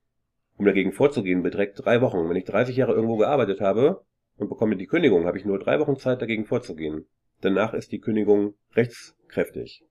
um 0.57 0.65
dagegen 0.65 0.91
vorzugehen, 0.91 1.41
beträgt 1.41 1.83
drei 1.83 2.01
Wochen. 2.01 2.29
Wenn 2.29 2.35
ich 2.35 2.45
30 2.45 2.75
Jahre 2.75 2.93
irgendwo 2.93 3.17
gearbeitet 3.17 3.61
habe 3.61 4.05
und 4.37 4.47
bekomme 4.47 4.77
die 4.77 4.85
Kündigung, 4.85 5.25
habe 5.25 5.39
ich 5.39 5.45
nur 5.45 5.57
drei 5.57 5.79
Wochen 5.79 5.97
Zeit, 5.97 6.21
dagegen 6.21 6.45
vorzugehen. 6.45 7.07
Danach 7.41 7.73
ist 7.73 7.91
die 7.91 7.99
Kündigung 7.99 8.55
rechtskräftig. 8.73 9.83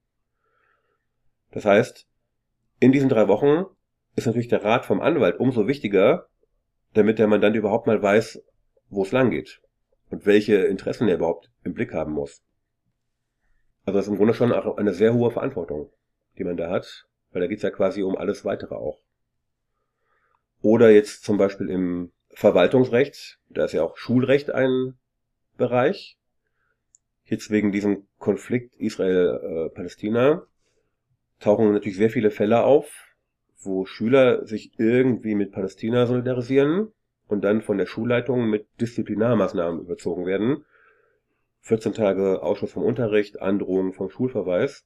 Das 1.50 1.64
heißt, 1.64 2.08
in 2.78 2.92
diesen 2.92 3.08
drei 3.08 3.28
Wochen 3.28 3.66
ist 4.16 4.26
natürlich 4.26 4.48
der 4.48 4.64
Rat 4.64 4.86
vom 4.86 5.00
Anwalt 5.00 5.38
umso 5.38 5.66
wichtiger, 5.66 6.28
damit 6.94 7.18
der 7.18 7.26
Mandant 7.26 7.56
überhaupt 7.56 7.86
mal 7.86 8.02
weiß, 8.02 8.42
wo 8.88 9.02
es 9.02 9.12
lang 9.12 9.30
geht 9.30 9.60
und 10.10 10.26
welche 10.26 10.56
Interessen 10.56 11.08
er 11.08 11.16
überhaupt 11.16 11.50
im 11.64 11.74
Blick 11.74 11.92
haben 11.92 12.12
muss. 12.12 12.42
Also 13.84 13.98
das 13.98 14.06
ist 14.06 14.12
im 14.12 14.16
Grunde 14.16 14.34
schon 14.34 14.52
auch 14.52 14.76
eine 14.76 14.94
sehr 14.94 15.14
hohe 15.14 15.30
Verantwortung, 15.30 15.92
die 16.38 16.44
man 16.44 16.56
da 16.56 16.70
hat, 16.70 17.06
weil 17.32 17.42
da 17.42 17.48
geht's 17.48 17.62
ja 17.62 17.70
quasi 17.70 18.02
um 18.02 18.16
alles 18.16 18.44
weitere 18.44 18.74
auch. 18.74 19.02
Oder 20.62 20.90
jetzt 20.90 21.24
zum 21.24 21.38
Beispiel 21.38 21.70
im 21.70 22.12
Verwaltungsrecht, 22.30 23.40
da 23.48 23.64
ist 23.64 23.72
ja 23.72 23.82
auch 23.82 23.96
Schulrecht 23.96 24.50
ein 24.50 24.98
Bereich. 25.56 26.19
Jetzt 27.30 27.48
wegen 27.52 27.70
diesem 27.70 28.08
Konflikt 28.18 28.74
Israel-Palästina 28.74 30.42
tauchen 31.38 31.72
natürlich 31.72 31.96
sehr 31.96 32.10
viele 32.10 32.32
Fälle 32.32 32.64
auf, 32.64 32.92
wo 33.60 33.84
Schüler 33.86 34.44
sich 34.46 34.72
irgendwie 34.78 35.36
mit 35.36 35.52
Palästina 35.52 36.06
solidarisieren 36.06 36.88
und 37.28 37.44
dann 37.44 37.62
von 37.62 37.78
der 37.78 37.86
Schulleitung 37.86 38.50
mit 38.50 38.66
Disziplinarmaßnahmen 38.80 39.80
überzogen 39.80 40.26
werden. 40.26 40.64
14 41.60 41.92
Tage 41.92 42.42
Ausschuss 42.42 42.72
vom 42.72 42.82
Unterricht, 42.82 43.40
Androhung 43.40 43.92
vom 43.92 44.10
Schulverweis. 44.10 44.84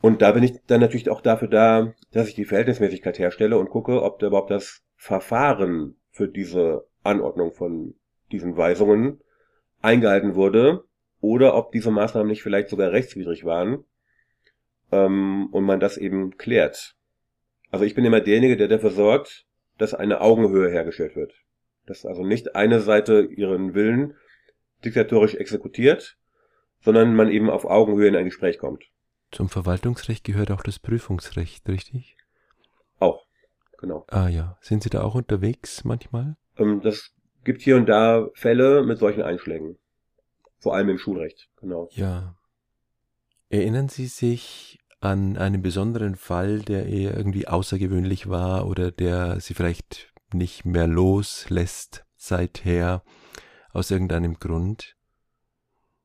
Und 0.00 0.22
da 0.22 0.30
bin 0.30 0.44
ich 0.44 0.60
dann 0.68 0.80
natürlich 0.80 1.10
auch 1.10 1.22
dafür 1.22 1.48
da, 1.48 1.92
dass 2.12 2.28
ich 2.28 2.36
die 2.36 2.44
Verhältnismäßigkeit 2.44 3.18
herstelle 3.18 3.58
und 3.58 3.68
gucke, 3.68 4.00
ob 4.04 4.20
da 4.20 4.28
überhaupt 4.28 4.52
das 4.52 4.84
Verfahren 4.94 5.96
für 6.12 6.28
diese 6.28 6.86
Anordnung 7.02 7.52
von 7.52 7.96
diesen 8.30 8.56
Weisungen 8.56 9.20
eingehalten 9.82 10.36
wurde 10.36 10.84
oder 11.20 11.54
ob 11.54 11.72
diese 11.72 11.90
Maßnahmen 11.90 12.28
nicht 12.28 12.42
vielleicht 12.42 12.68
sogar 12.68 12.92
rechtswidrig 12.92 13.44
waren 13.44 13.84
ähm, 14.90 15.48
und 15.52 15.64
man 15.64 15.80
das 15.80 15.96
eben 15.96 16.36
klärt. 16.36 16.96
Also 17.70 17.84
ich 17.84 17.94
bin 17.94 18.04
immer 18.04 18.20
derjenige, 18.20 18.56
der 18.56 18.68
dafür 18.68 18.90
sorgt, 18.90 19.46
dass 19.78 19.94
eine 19.94 20.20
Augenhöhe 20.20 20.70
hergestellt 20.70 21.16
wird. 21.16 21.32
Dass 21.86 22.04
also 22.04 22.24
nicht 22.24 22.54
eine 22.56 22.80
Seite 22.80 23.22
ihren 23.22 23.74
Willen 23.74 24.14
diktatorisch 24.84 25.34
exekutiert, 25.34 26.18
sondern 26.82 27.14
man 27.14 27.30
eben 27.30 27.50
auf 27.50 27.64
Augenhöhe 27.64 28.08
in 28.08 28.16
ein 28.16 28.24
Gespräch 28.24 28.58
kommt. 28.58 28.84
Zum 29.30 29.48
Verwaltungsrecht 29.48 30.24
gehört 30.24 30.50
auch 30.50 30.62
das 30.62 30.78
Prüfungsrecht, 30.78 31.68
richtig? 31.68 32.16
Auch, 32.98 33.26
genau. 33.78 34.04
Ah 34.08 34.28
ja. 34.28 34.58
Sind 34.60 34.82
Sie 34.82 34.90
da 34.90 35.02
auch 35.02 35.14
unterwegs 35.14 35.84
manchmal? 35.84 36.36
Ähm, 36.58 36.80
das 36.82 37.14
gibt 37.44 37.62
hier 37.62 37.76
und 37.76 37.86
da 37.86 38.28
Fälle 38.34 38.82
mit 38.82 38.98
solchen 38.98 39.22
Einschlägen. 39.22 39.78
Vor 40.60 40.74
allem 40.74 40.90
im 40.90 40.98
Schulrecht, 40.98 41.48
genau. 41.56 41.88
Ja. 41.92 42.36
Erinnern 43.48 43.88
Sie 43.88 44.06
sich 44.06 44.78
an 45.00 45.38
einen 45.38 45.62
besonderen 45.62 46.14
Fall, 46.14 46.60
der 46.60 46.86
eher 46.86 47.16
irgendwie 47.16 47.48
außergewöhnlich 47.48 48.28
war 48.28 48.68
oder 48.68 48.90
der 48.90 49.40
Sie 49.40 49.54
vielleicht 49.54 50.12
nicht 50.32 50.66
mehr 50.66 50.86
loslässt 50.86 52.04
seither 52.16 53.02
aus 53.72 53.90
irgendeinem 53.90 54.38
Grund? 54.38 54.96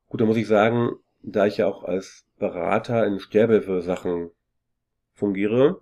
Gut, 0.07 0.21
da 0.21 0.25
muss 0.25 0.37
ich 0.37 0.47
sagen, 0.47 0.91
da 1.21 1.45
ich 1.45 1.57
ja 1.57 1.67
auch 1.67 1.83
als 1.83 2.25
Berater 2.37 3.05
in 3.05 3.19
Sterbehilfe-Sachen 3.19 4.31
fungiere, 5.13 5.81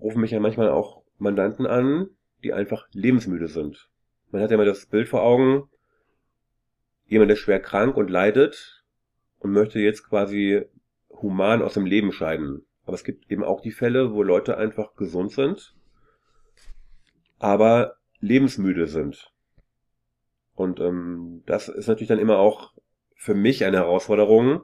rufen 0.00 0.22
mich 0.22 0.30
ja 0.30 0.40
manchmal 0.40 0.70
auch 0.70 1.02
Mandanten 1.18 1.66
an, 1.66 2.08
die 2.42 2.54
einfach 2.54 2.88
lebensmüde 2.92 3.48
sind. 3.48 3.90
Man 4.30 4.42
hat 4.42 4.50
ja 4.50 4.54
immer 4.54 4.64
das 4.64 4.86
Bild 4.86 5.08
vor 5.08 5.22
Augen, 5.22 5.68
jemand 7.06 7.30
ist 7.32 7.40
schwer 7.40 7.60
krank 7.60 7.96
und 7.96 8.10
leidet 8.10 8.84
und 9.38 9.52
möchte 9.52 9.78
jetzt 9.78 10.08
quasi 10.08 10.62
human 11.10 11.62
aus 11.62 11.74
dem 11.74 11.86
Leben 11.86 12.12
scheiden. 12.12 12.64
Aber 12.84 12.94
es 12.94 13.04
gibt 13.04 13.30
eben 13.30 13.44
auch 13.44 13.60
die 13.60 13.72
Fälle, 13.72 14.12
wo 14.12 14.22
Leute 14.22 14.56
einfach 14.56 14.94
gesund 14.96 15.32
sind, 15.32 15.74
aber 17.38 17.96
lebensmüde 18.20 18.86
sind. 18.86 19.32
Und 20.54 20.80
ähm, 20.80 21.42
das 21.46 21.68
ist 21.68 21.88
natürlich 21.88 22.08
dann 22.08 22.18
immer 22.18 22.38
auch 22.38 22.72
für 23.16 23.34
mich 23.34 23.64
eine 23.64 23.78
Herausforderung, 23.78 24.62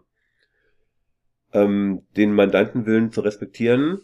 ähm, 1.53 2.07
den 2.17 2.33
Mandantenwillen 2.33 3.11
zu 3.11 3.23
respektieren, 3.23 4.03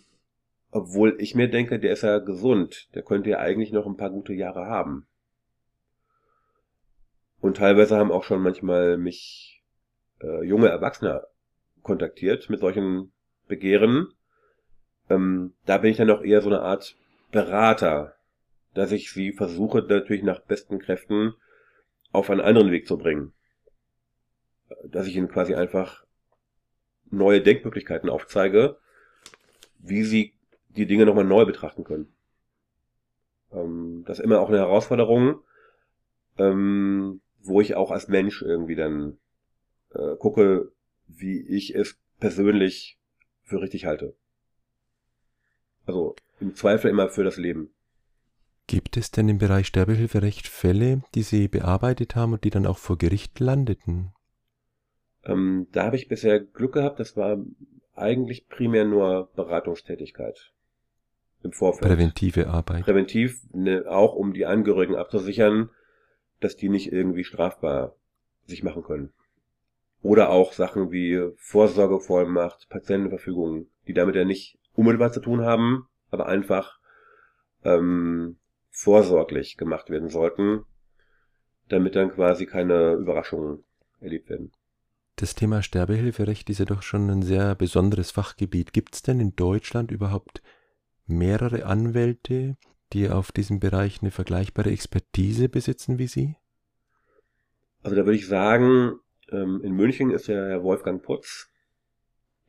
obwohl 0.70 1.16
ich 1.20 1.34
mir 1.34 1.48
denke, 1.48 1.78
der 1.78 1.92
ist 1.92 2.02
ja 2.02 2.18
gesund, 2.18 2.88
der 2.94 3.02
könnte 3.02 3.30
ja 3.30 3.38
eigentlich 3.38 3.72
noch 3.72 3.86
ein 3.86 3.96
paar 3.96 4.10
gute 4.10 4.32
Jahre 4.32 4.66
haben. 4.66 5.06
Und 7.46 7.58
teilweise 7.58 7.96
haben 7.96 8.10
auch 8.10 8.24
schon 8.24 8.42
manchmal 8.42 8.98
mich 8.98 9.62
äh, 10.20 10.44
junge 10.44 10.68
Erwachsene 10.68 11.28
kontaktiert 11.82 12.50
mit 12.50 12.58
solchen 12.58 13.12
Begehren. 13.46 14.08
Ähm, 15.08 15.54
da 15.64 15.78
bin 15.78 15.92
ich 15.92 15.96
dann 15.96 16.10
auch 16.10 16.22
eher 16.22 16.40
so 16.40 16.48
eine 16.48 16.62
Art 16.62 16.96
Berater, 17.30 18.16
dass 18.74 18.90
ich 18.90 19.12
sie 19.12 19.30
versuche 19.30 19.78
natürlich 19.82 20.24
nach 20.24 20.40
besten 20.40 20.80
Kräften 20.80 21.34
auf 22.10 22.30
einen 22.30 22.40
anderen 22.40 22.72
Weg 22.72 22.88
zu 22.88 22.98
bringen. 22.98 23.32
Dass 24.84 25.06
ich 25.06 25.14
ihnen 25.14 25.28
quasi 25.28 25.54
einfach 25.54 26.04
neue 27.12 27.40
Denkmöglichkeiten 27.42 28.10
aufzeige, 28.10 28.76
wie 29.78 30.02
sie 30.02 30.34
die 30.70 30.86
Dinge 30.86 31.06
nochmal 31.06 31.22
neu 31.22 31.44
betrachten 31.44 31.84
können. 31.84 32.12
Ähm, 33.52 34.02
das 34.04 34.18
ist 34.18 34.24
immer 34.24 34.40
auch 34.40 34.48
eine 34.48 34.58
Herausforderung, 34.58 35.44
ähm, 36.38 37.20
wo 37.46 37.60
ich 37.60 37.74
auch 37.74 37.90
als 37.90 38.08
Mensch 38.08 38.42
irgendwie 38.42 38.74
dann 38.74 39.18
äh, 39.94 40.16
gucke, 40.16 40.72
wie 41.06 41.40
ich 41.40 41.74
es 41.74 41.98
persönlich 42.18 42.98
für 43.42 43.60
richtig 43.60 43.86
halte. 43.86 44.14
Also 45.86 46.16
im 46.40 46.54
Zweifel 46.54 46.90
immer 46.90 47.08
für 47.08 47.24
das 47.24 47.36
Leben. 47.36 47.70
Gibt 48.66 48.96
es 48.96 49.12
denn 49.12 49.28
im 49.28 49.38
Bereich 49.38 49.68
Sterbehilferecht 49.68 50.48
Fälle, 50.48 51.02
die 51.14 51.22
Sie 51.22 51.46
bearbeitet 51.46 52.16
haben 52.16 52.32
und 52.32 52.42
die 52.42 52.50
dann 52.50 52.66
auch 52.66 52.78
vor 52.78 52.98
Gericht 52.98 53.38
landeten? 53.38 54.12
Ähm, 55.24 55.68
da 55.70 55.84
habe 55.84 55.96
ich 55.96 56.08
bisher 56.08 56.40
Glück 56.40 56.72
gehabt, 56.74 56.98
das 56.98 57.16
war 57.16 57.38
eigentlich 57.94 58.48
primär 58.48 58.84
nur 58.84 59.30
Beratungstätigkeit 59.36 60.52
im 61.42 61.52
Vorfeld. 61.52 61.88
Präventive 61.88 62.48
Arbeit. 62.48 62.84
Präventiv, 62.84 63.40
ne, 63.52 63.84
auch 63.88 64.14
um 64.14 64.32
die 64.32 64.46
Angehörigen 64.46 64.96
abzusichern, 64.96 65.70
dass 66.40 66.56
die 66.56 66.68
nicht 66.68 66.92
irgendwie 66.92 67.24
strafbar 67.24 67.94
sich 68.44 68.62
machen 68.62 68.82
können. 68.82 69.12
Oder 70.02 70.30
auch 70.30 70.52
Sachen 70.52 70.90
wie 70.92 71.30
Vorsorgevollmacht, 71.36 72.68
Patientenverfügungen, 72.68 73.68
die 73.88 73.94
damit 73.94 74.14
ja 74.14 74.24
nicht 74.24 74.58
unmittelbar 74.74 75.12
zu 75.12 75.20
tun 75.20 75.42
haben, 75.42 75.88
aber 76.10 76.26
einfach 76.26 76.78
ähm, 77.64 78.36
vorsorglich 78.70 79.56
gemacht 79.56 79.90
werden 79.90 80.08
sollten, 80.08 80.64
damit 81.68 81.96
dann 81.96 82.12
quasi 82.12 82.46
keine 82.46 82.92
Überraschungen 82.92 83.64
erlebt 84.00 84.28
werden. 84.28 84.52
Das 85.16 85.34
Thema 85.34 85.62
Sterbehilferecht 85.62 86.50
ist 86.50 86.58
ja 86.58 86.66
doch 86.66 86.82
schon 86.82 87.08
ein 87.08 87.22
sehr 87.22 87.54
besonderes 87.54 88.10
Fachgebiet. 88.10 88.74
Gibt 88.74 88.94
es 88.94 89.02
denn 89.02 89.18
in 89.18 89.34
Deutschland 89.34 89.90
überhaupt 89.90 90.42
mehrere 91.06 91.64
Anwälte, 91.64 92.56
die 92.92 93.08
auf 93.08 93.32
diesem 93.32 93.60
Bereich 93.60 94.00
eine 94.02 94.10
vergleichbare 94.10 94.70
Expertise 94.70 95.48
besitzen 95.48 95.98
wie 95.98 96.06
Sie? 96.06 96.36
Also 97.82 97.96
da 97.96 98.04
würde 98.04 98.16
ich 98.16 98.26
sagen, 98.26 98.98
ähm, 99.30 99.60
in 99.62 99.72
München 99.72 100.10
ist 100.10 100.28
der 100.28 100.48
Herr 100.48 100.62
Wolfgang 100.62 101.02
Putz, 101.02 101.50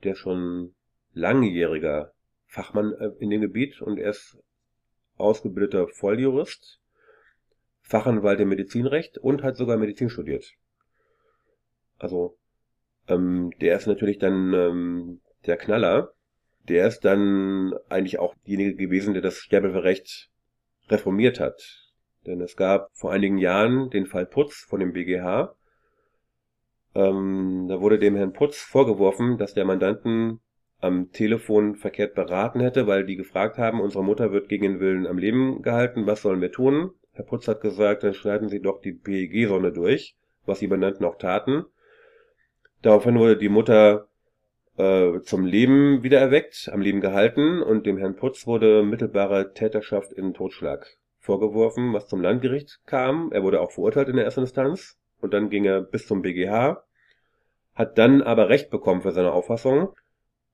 der 0.03 0.15
schon 0.15 0.75
langjähriger 1.13 2.13
Fachmann 2.46 2.94
äh, 2.94 3.12
in 3.20 3.29
dem 3.29 3.41
Gebiet 3.41 3.82
und 3.82 3.98
er 3.98 4.12
ist 4.12 4.38
ausgebildeter 5.17 5.88
Volljurist, 5.88 6.79
Fachanwalt 7.82 8.39
im 8.39 8.50
Medizinrecht 8.50 9.17
und 9.17 9.44
hat 9.44 9.58
sogar 9.58 9.77
Medizin 9.77 10.10
studiert. 10.10 10.53
Also 11.98 12.38
ähm, 13.08 13.51
der 13.62 13.77
ist 13.77 13.88
natürlich 13.88 14.20
dann 14.20 14.53
ähm, 14.53 15.22
der 15.46 15.58
Knaller. 15.58 16.13
Der 16.68 16.88
ist 16.88 17.02
dann 17.02 17.74
eigentlich 17.90 18.20
auch 18.20 18.36
diejenige 18.46 18.76
gewesen, 18.76 19.14
der 19.14 19.24
das 19.24 19.38
Sterberecht 19.38 20.30
reformiert 20.90 21.40
hat. 21.40 21.92
Denn 22.26 22.42
es 22.42 22.58
gab 22.58 22.90
vor 22.94 23.12
einigen 23.12 23.38
Jahren 23.38 23.90
den 23.90 24.06
Fall 24.06 24.26
Putz 24.26 24.66
von 24.68 24.80
dem 24.80 24.94
BGH, 24.94 25.56
ähm, 26.98 27.68
da 27.70 27.80
wurde 27.80 28.00
dem 28.00 28.16
Herrn 28.16 28.34
Putz 28.34 28.58
vorgeworfen, 28.58 29.38
dass 29.38 29.54
der 29.54 29.66
Mandanten 29.66 30.40
am 30.80 31.12
Telefon 31.12 31.76
verkehrt 31.76 32.16
beraten 32.16 32.60
hätte, 32.60 32.88
weil 32.88 33.06
die 33.06 33.16
gefragt 33.16 33.58
haben, 33.58 33.82
unsere 33.82 34.04
Mutter 34.04 34.32
wird 34.32 34.50
gegen 34.50 34.64
den 34.64 34.80
Willen 34.80 35.06
am 35.06 35.20
Leben 35.20 35.62
gehalten, 35.62 36.08
was 36.08 36.24
sollen 36.24 36.42
wir 36.42 36.52
tun? 36.52 36.92
Herr 37.14 37.26
Putz 37.26 37.48
hat 37.48 37.62
gesagt, 37.62 38.04
dann 38.04 38.14
schneiden 38.14 38.50
Sie 38.50 38.62
doch 38.62 38.82
die 38.82 38.94
PEG-Sonne 38.94 39.72
durch, 39.72 40.16
was 40.46 40.60
die 40.60 40.68
Mandanten 40.68 41.06
auch 41.06 41.18
taten. 41.18 41.66
Daraufhin 42.82 43.18
wurde 43.18 43.38
die 43.38 43.50
Mutter 43.50 44.08
äh, 44.78 45.22
zum 45.22 45.46
Leben 45.46 46.04
wiedererweckt, 46.04 46.70
am 46.72 46.82
Leben 46.82 47.02
gehalten 47.02 47.62
und 47.62 47.86
dem 47.86 47.98
Herrn 47.98 48.16
Putz 48.16 48.48
wurde 48.48 48.84
mittelbare 48.84 49.54
Täterschaft 49.54 50.14
in 50.14 50.34
Totschlag 50.34 50.98
vorgeworfen, 51.20 51.94
was 51.94 52.08
zum 52.08 52.22
Landgericht 52.22 52.80
kam. 52.86 53.32
Er 53.32 53.44
wurde 53.44 53.60
auch 53.60 53.72
verurteilt 53.72 54.08
in 54.08 54.16
der 54.16 54.26
ersten 54.26 54.42
Instanz 54.42 55.00
und 55.20 55.34
dann 55.34 55.50
ging 55.50 55.66
er 55.66 55.82
bis 55.82 56.08
zum 56.08 56.22
BGH, 56.22 56.84
hat 57.74 57.98
dann 57.98 58.22
aber 58.22 58.50
Recht 58.50 58.70
bekommen 58.70 59.02
für 59.02 59.12
seine 59.12 59.34
Auffassung 59.34 59.94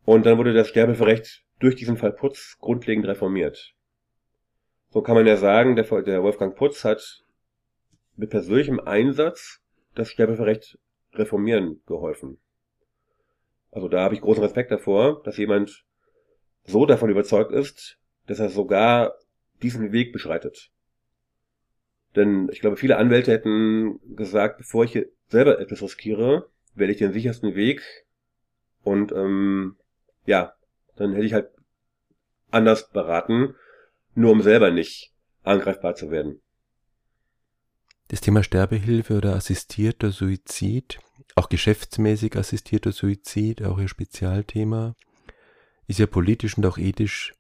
und 0.06 0.26
dann 0.26 0.38
wurde 0.38 0.54
das 0.54 0.70
Sterberecht 0.70 1.44
durch 1.60 1.76
diesen 1.76 1.98
Fall 1.98 2.14
Putz 2.14 2.58
grundlegend 2.60 3.06
reformiert. 3.06 3.76
So 4.90 5.02
kann 5.02 5.16
man 5.16 5.28
ja 5.28 5.38
sagen, 5.38 5.76
der, 5.76 5.86
der 6.04 6.24
Wolfgang 6.24 6.56
Putz 6.56 6.84
hat 6.84 7.24
mit 8.16 8.30
persönlichem 8.30 8.80
Einsatz 8.80 9.62
das 9.96 10.10
Sterberecht 10.10 10.78
reformieren 11.14 11.82
geholfen. 11.86 12.40
Also 13.74 13.88
da 13.88 14.04
habe 14.04 14.14
ich 14.14 14.22
großen 14.22 14.44
Respekt 14.44 14.72
davor, 14.72 15.24
dass 15.24 15.38
jemand 15.38 15.86
so 16.64 16.86
davon 16.86 17.10
überzeugt 17.10 17.52
ist, 17.52 17.98
dass 18.28 18.40
er 18.40 18.50
sogar 18.50 19.16
diesen 19.62 19.92
Weg 19.92 20.14
beschreitet. 20.14 20.72
Denn 22.16 22.50
ich 22.52 22.60
glaube, 22.60 22.78
viele 22.78 22.98
Anwälte 22.98 23.32
hätten 23.32 24.00
gesagt, 24.16 24.60
bevor 24.60 24.84
ich 24.84 25.06
selber 25.28 25.60
etwas 25.60 25.82
riskiere, 25.82 26.50
wähle 26.76 26.92
ich 26.92 27.00
den 27.00 27.14
sichersten 27.14 27.56
Weg 27.56 27.82
und 28.84 29.12
ähm, 29.12 29.78
ja, 30.26 30.54
dann 30.96 31.14
hätte 31.14 31.26
ich 31.26 31.34
halt 31.34 31.50
anders 32.52 32.92
beraten, 32.92 33.56
nur 34.14 34.32
um 34.32 34.44
selber 34.44 34.70
nicht 34.70 35.12
angreifbar 35.42 35.96
zu 35.96 36.12
werden. 36.12 36.42
Das 38.10 38.22
Thema 38.22 38.44
Sterbehilfe 38.44 39.18
oder 39.18 39.34
assistierter 39.34 40.12
Suizid, 40.12 41.00
auch 41.36 41.50
geschäftsmäßig 41.50 42.36
assistierter 42.36 42.92
Suizid, 42.92 43.64
auch 43.64 43.80
ihr 43.80 43.88
Spezialthema, 43.88 44.96
ist 45.88 46.00
ja 46.00 46.08
politisch 46.08 46.58
und 46.58 46.66
auch 46.66 46.78
ethisch 46.78 47.34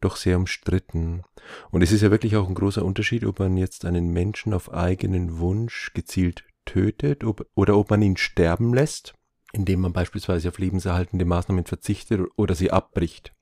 doch 0.00 0.16
sehr 0.16 0.38
umstritten. 0.38 1.22
Und 1.70 1.82
es 1.82 1.92
ist 1.92 2.00
ja 2.00 2.10
wirklich 2.10 2.36
auch 2.36 2.48
ein 2.48 2.54
großer 2.54 2.84
Unterschied, 2.84 3.24
ob 3.24 3.38
man 3.38 3.56
jetzt 3.56 3.84
einen 3.84 4.10
Menschen 4.10 4.54
auf 4.54 4.72
eigenen 4.72 5.38
Wunsch 5.38 5.92
gezielt 5.94 6.44
tötet 6.64 7.24
ob, 7.24 7.46
oder 7.54 7.76
ob 7.76 7.90
man 7.90 8.02
ihn 8.02 8.16
sterben 8.16 8.74
lässt, 8.74 9.14
indem 9.52 9.80
man 9.80 9.92
beispielsweise 9.92 10.48
auf 10.48 10.58
lebenserhaltende 10.58 11.24
Maßnahmen 11.24 11.64
verzichtet 11.64 12.20
oder 12.36 12.54
sie 12.54 12.70
abbricht. 12.70 13.34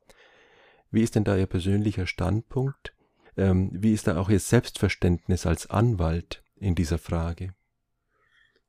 Wie 0.90 1.02
ist 1.02 1.14
denn 1.14 1.24
da 1.24 1.36
Ihr 1.36 1.46
persönlicher 1.46 2.06
Standpunkt? 2.06 2.94
Ähm, 3.36 3.70
wie 3.72 3.92
ist 3.92 4.06
da 4.06 4.18
auch 4.18 4.30
Ihr 4.30 4.40
Selbstverständnis 4.40 5.46
als 5.46 5.68
Anwalt 5.68 6.42
in 6.56 6.74
dieser 6.74 6.98
Frage? 6.98 7.54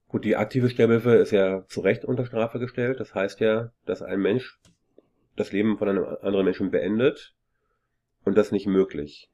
Gut, 0.10 0.26
die 0.26 0.36
aktive 0.36 0.72
Sterbehilfe 0.72 1.16
ist 1.16 1.30
ja 1.30 1.66
zu 1.68 1.82
Recht 1.82 2.04
unter 2.04 2.26
Strafe 2.26 2.58
gestellt. 2.58 3.00
Das 3.00 3.14
heißt 3.14 3.40
ja, 3.42 3.72
dass 3.86 4.02
ein 4.02 4.20
Mensch 4.20 4.60
das 5.36 5.52
Leben 5.52 5.78
von 5.78 5.88
einem 5.88 6.04
anderen 6.04 6.46
Menschen 6.46 6.72
beendet 6.72 7.36
und 8.26 8.36
das 8.36 8.52
nicht 8.52 8.66
möglich. 8.66 9.30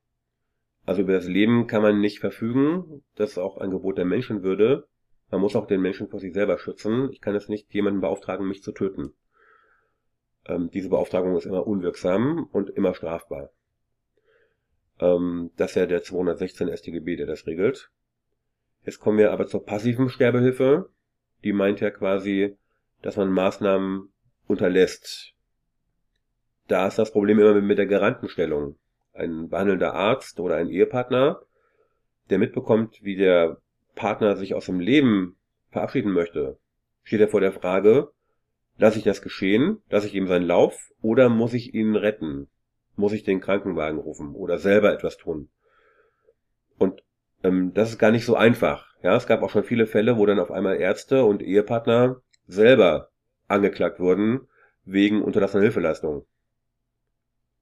Also 0.85 1.01
über 1.01 1.13
das 1.13 1.27
Leben 1.27 1.67
kann 1.67 1.81
man 1.81 2.01
nicht 2.01 2.19
verfügen. 2.19 3.03
Das 3.15 3.31
ist 3.31 3.37
auch 3.37 3.57
ein 3.57 3.71
Gebot 3.71 3.97
der 3.97 4.03
Menschenwürde. 4.03 4.85
Man 5.31 5.39
muss 5.39 5.55
auch 5.55 5.65
den 5.65 5.81
Menschen 5.81 6.09
vor 6.09 6.19
sich 6.19 6.33
selber 6.33 6.59
schützen. 6.59 7.09
Ich 7.11 7.21
kann 7.21 7.33
jetzt 7.33 7.49
nicht 7.49 7.73
jemanden 7.73 8.01
beauftragen, 8.01 8.45
mich 8.45 8.61
zu 8.61 8.73
töten. 8.73 9.13
Ähm, 10.45 10.69
diese 10.71 10.89
Beauftragung 10.89 11.37
ist 11.37 11.45
immer 11.45 11.65
unwirksam 11.65 12.49
und 12.51 12.69
immer 12.69 12.93
strafbar. 12.93 13.49
Ähm, 14.99 15.51
das 15.55 15.71
ist 15.71 15.75
ja 15.75 15.85
der 15.85 16.03
216 16.03 16.67
StGB, 16.75 17.15
der 17.15 17.27
das 17.27 17.47
regelt. 17.47 17.91
Jetzt 18.85 18.99
kommen 18.99 19.17
wir 19.17 19.31
aber 19.31 19.47
zur 19.47 19.65
passiven 19.65 20.09
Sterbehilfe. 20.09 20.89
Die 21.43 21.53
meint 21.53 21.81
ja 21.81 21.89
quasi, 21.89 22.55
dass 23.01 23.17
man 23.17 23.31
Maßnahmen 23.31 24.09
unterlässt. 24.47 25.33
Da 26.67 26.87
ist 26.87 26.99
das 26.99 27.11
Problem 27.11 27.39
immer 27.39 27.59
mit 27.61 27.77
der 27.77 27.87
Garantenstellung. 27.87 28.77
Ein 29.13 29.49
behandelnder 29.49 29.93
Arzt 29.93 30.39
oder 30.39 30.55
ein 30.55 30.69
Ehepartner, 30.69 31.41
der 32.29 32.37
mitbekommt, 32.37 33.03
wie 33.03 33.15
der 33.15 33.57
Partner 33.95 34.35
sich 34.35 34.53
aus 34.53 34.65
dem 34.65 34.79
Leben 34.79 35.37
verabschieden 35.71 36.11
möchte, 36.11 36.59
steht 37.03 37.21
er 37.21 37.27
vor 37.27 37.41
der 37.41 37.53
Frage, 37.53 38.11
lasse 38.77 38.97
ich 38.97 39.03
das 39.03 39.21
geschehen, 39.21 39.81
lasse 39.89 40.07
ich 40.07 40.15
ihm 40.15 40.27
seinen 40.27 40.45
Lauf 40.45 40.91
oder 41.01 41.29
muss 41.29 41.53
ich 41.53 41.73
ihn 41.73 41.95
retten? 41.95 42.49
Muss 42.95 43.13
ich 43.13 43.23
den 43.23 43.41
Krankenwagen 43.41 43.99
rufen 43.99 44.35
oder 44.35 44.57
selber 44.57 44.93
etwas 44.93 45.17
tun? 45.17 45.49
Ähm, 47.45 47.73
das 47.73 47.91
ist 47.91 47.99
gar 47.99 48.11
nicht 48.11 48.25
so 48.25 48.35
einfach. 48.35 48.87
Ja, 49.03 49.15
es 49.15 49.27
gab 49.27 49.43
auch 49.43 49.49
schon 49.49 49.63
viele 49.63 49.85
Fälle, 49.85 50.17
wo 50.17 50.25
dann 50.25 50.39
auf 50.39 50.51
einmal 50.51 50.77
Ärzte 50.77 51.25
und 51.25 51.43
Ehepartner 51.43 52.21
selber 52.47 53.09
angeklagt 53.47 53.99
wurden 53.99 54.47
wegen 54.83 55.21
unterlassener 55.21 55.63
Hilfeleistung. 55.63 56.25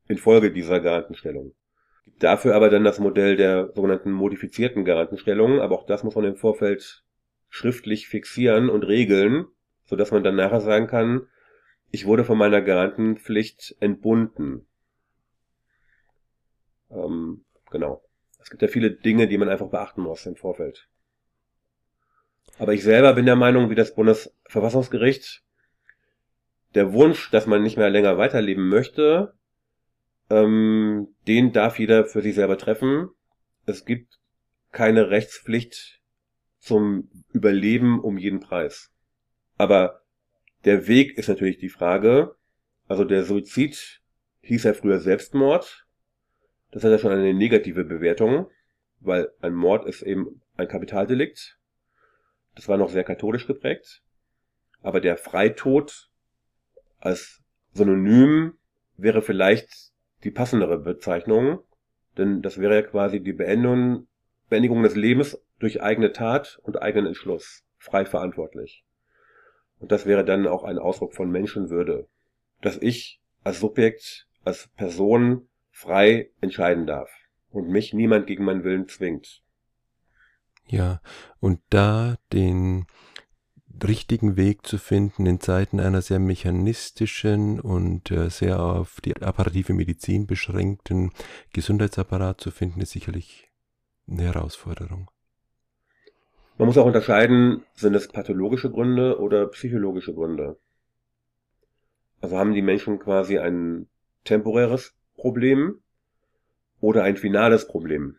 Infolge 0.08 0.52
dieser 0.52 0.80
Garantenstellung. 0.80 1.54
Dafür 2.19 2.56
aber 2.56 2.69
dann 2.69 2.84
das 2.84 3.00
Modell 3.00 3.36
der 3.36 3.72
sogenannten 3.74 4.12
modifizierten 4.12 4.86
Garantenstellung, 4.86 5.60
aber 5.60 5.76
auch 5.76 5.86
das 5.86 6.04
muss 6.04 6.15
man 6.15 6.26
im 6.26 6.36
Vorfeld 6.36 7.04
schriftlich 7.50 8.08
fixieren 8.08 8.69
und 8.69 8.84
regeln, 8.84 9.46
so 9.86 9.96
dass 9.96 10.12
man 10.12 10.24
dann 10.24 10.36
nachher 10.36 10.62
sagen 10.62 10.88
kann, 10.88 11.28
ich 11.91 12.06
wurde 12.06 12.24
von 12.24 12.38
meiner 12.38 12.62
Garantenpflicht 12.62 13.76
entbunden. 13.80 14.65
Ähm, 16.89 17.46
genau. 17.69 18.02
Es 18.43 18.49
gibt 18.49 18.62
ja 18.62 18.67
viele 18.67 18.91
Dinge, 18.91 19.27
die 19.27 19.38
man 19.38 19.47
einfach 19.47 19.69
beachten 19.69 20.01
muss 20.01 20.25
im 20.25 20.36
Vorfeld. 20.36 20.89
Aber 22.60 22.73
ich 22.73 22.84
selber 22.84 23.13
bin 23.13 23.25
der 23.25 23.38
Meinung, 23.38 23.69
wie 23.69 23.75
das 23.75 23.95
Bundesverfassungsgericht, 23.95 25.43
der 26.75 26.93
Wunsch, 26.93 27.32
dass 27.32 27.47
man 27.47 27.63
nicht 27.63 27.77
mehr 27.77 27.89
länger 27.89 28.17
weiterleben 28.17 28.67
möchte, 28.67 29.34
ähm, 30.29 31.15
den 31.25 31.53
darf 31.53 31.79
jeder 31.79 32.06
für 32.06 32.21
sich 32.21 32.36
selber 32.36 32.58
treffen. 32.58 33.10
Es 33.65 33.86
gibt 33.86 34.19
keine 34.71 35.10
Rechtspflicht 35.10 36.01
zum 36.60 37.10
Überleben 37.32 38.01
um 38.01 38.17
jeden 38.17 38.39
Preis. 38.39 38.91
Aber 39.58 40.01
der 40.65 40.88
Weg 40.88 41.17
ist 41.17 41.29
natürlich 41.29 41.60
die 41.60 41.69
Frage. 41.69 42.36
Also 42.88 43.06
der 43.06 43.23
Suizid 43.23 44.01
hieß 44.41 44.63
ja 44.63 44.73
früher 44.73 44.99
Selbstmord. 44.99 45.86
Das 46.73 46.83
hat 46.83 46.89
ja 46.89 46.97
schon 46.97 47.12
eine 47.12 47.36
negative 47.36 47.83
Bewertung, 47.83 48.49
weil 48.99 49.31
ein 49.41 49.53
Mord 49.53 49.86
ist 49.86 50.01
eben 50.01 50.41
ein 50.57 50.67
Kapitaldelikt. 50.67 51.59
Das 52.55 52.67
war 52.67 52.77
noch 52.77 52.89
sehr 52.89 53.03
katholisch 53.03 53.45
geprägt. 53.45 54.01
Aber 54.81 54.99
der 54.99 55.17
Freitod 55.17 56.09
als 56.99 57.43
Synonym 57.73 58.57
wäre 58.97 59.21
vielleicht 59.21 59.91
die 60.23 60.31
passendere 60.31 60.79
Bezeichnung, 60.79 61.59
denn 62.17 62.41
das 62.41 62.57
wäre 62.57 62.75
ja 62.75 62.81
quasi 62.81 63.19
die 63.19 63.33
Beendung, 63.33 64.07
Beendigung 64.49 64.81
des 64.81 64.95
Lebens 64.95 65.39
durch 65.59 65.83
eigene 65.83 66.12
Tat 66.12 66.59
und 66.63 66.81
eigenen 66.81 67.07
Entschluss, 67.07 67.63
frei 67.77 68.05
verantwortlich. 68.05 68.83
Und 69.79 69.91
das 69.91 70.07
wäre 70.07 70.25
dann 70.25 70.47
auch 70.47 70.63
ein 70.63 70.79
Ausdruck 70.79 71.13
von 71.13 71.29
Menschenwürde, 71.29 72.07
dass 72.62 72.77
ich 72.77 73.21
als 73.43 73.59
Subjekt, 73.59 74.27
als 74.43 74.69
Person 74.69 75.49
frei 75.73 76.29
entscheiden 76.39 76.86
darf 76.86 77.09
und 77.49 77.67
mich 77.67 77.93
niemand 77.93 78.27
gegen 78.27 78.45
meinen 78.45 78.63
Willen 78.63 78.88
zwingt. 78.88 79.43
Ja, 80.67 81.01
und 81.39 81.59
da 81.69 82.15
den 82.31 82.86
richtigen 83.83 84.38
Weg 84.38 84.65
zu 84.65 84.77
finden 84.77 85.25
in 85.25 85.41
Zeiten 85.41 85.79
einer 85.79 86.01
sehr 86.01 86.19
mechanistischen 86.19 87.59
und 87.59 88.12
äh, 88.12 88.29
sehr 88.29 88.62
auf 88.62 89.01
die 89.01 89.15
apparative 89.21 89.73
Medizin 89.73 90.25
beschränkten 90.25 91.12
Gesundheitsapparat 91.51 92.39
zu 92.39 92.51
finden, 92.51 92.79
ist 92.79 92.91
sicherlich 92.91 93.51
eine 94.07 94.23
Herausforderung. 94.23 95.09
Man 96.57 96.67
muss 96.67 96.77
auch 96.77 96.86
unterscheiden, 96.86 97.65
sind 97.73 97.95
es 97.95 98.07
pathologische 98.07 98.69
Gründe 98.69 99.19
oder 99.19 99.47
psychologische 99.47 100.13
Gründe. 100.13 100.59
Also 102.21 102.38
haben 102.38 102.53
die 102.53 102.62
Menschen 102.62 102.99
quasi 102.99 103.39
ein 103.39 103.88
temporäres 104.23 104.95
Problem 105.15 105.82
oder 106.80 107.04
ein 107.04 107.17
finales 107.17 107.67
Problem. 107.67 108.17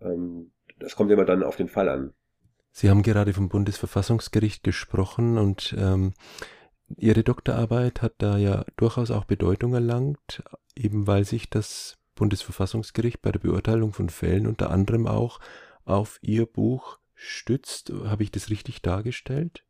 Ähm, 0.00 0.52
das 0.78 0.96
kommt 0.96 1.10
immer 1.10 1.24
dann 1.24 1.42
auf 1.42 1.56
den 1.56 1.68
Fall 1.68 1.88
an. 1.88 2.14
Sie 2.72 2.88
haben 2.88 3.02
gerade 3.02 3.32
vom 3.32 3.48
Bundesverfassungsgericht 3.48 4.62
gesprochen 4.62 5.38
und 5.38 5.74
ähm, 5.78 6.14
Ihre 6.96 7.22
Doktorarbeit 7.22 8.02
hat 8.02 8.14
da 8.18 8.36
ja 8.36 8.64
durchaus 8.76 9.10
auch 9.10 9.24
Bedeutung 9.24 9.74
erlangt, 9.74 10.42
eben 10.74 11.06
weil 11.06 11.24
sich 11.24 11.48
das 11.48 11.98
Bundesverfassungsgericht 12.14 13.22
bei 13.22 13.30
der 13.32 13.38
Beurteilung 13.38 13.92
von 13.92 14.08
Fällen 14.08 14.46
unter 14.46 14.70
anderem 14.70 15.06
auch 15.06 15.40
auf 15.84 16.18
Ihr 16.20 16.46
Buch 16.46 16.98
stützt. 17.14 17.92
Habe 18.04 18.24
ich 18.24 18.30
das 18.30 18.50
richtig 18.50 18.82
dargestellt? 18.82 19.64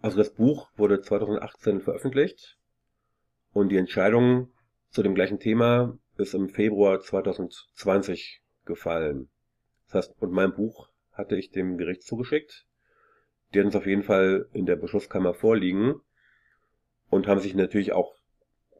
Also 0.00 0.16
das 0.16 0.34
Buch 0.34 0.70
wurde 0.76 1.00
2018 1.00 1.80
veröffentlicht 1.80 2.58
und 3.52 3.68
die 3.68 3.76
Entscheidung 3.76 4.50
zu 4.90 5.02
dem 5.02 5.14
gleichen 5.14 5.38
Thema 5.38 5.98
ist 6.16 6.34
im 6.34 6.48
Februar 6.48 7.00
2020 7.00 8.42
gefallen. 8.64 9.30
Das 9.86 10.06
heißt, 10.06 10.22
und 10.22 10.32
mein 10.32 10.54
Buch 10.54 10.88
hatte 11.12 11.36
ich 11.36 11.50
dem 11.50 11.76
Gericht 11.78 12.02
zugeschickt. 12.02 12.66
die 13.52 13.58
hatten 13.58 13.68
es 13.68 13.76
auf 13.76 13.86
jeden 13.86 14.02
Fall 14.02 14.48
in 14.52 14.64
der 14.64 14.76
Beschlusskammer 14.76 15.34
vorliegen 15.34 16.00
und 17.10 17.26
haben 17.26 17.40
sich 17.40 17.54
natürlich 17.54 17.92
auch 17.92 18.16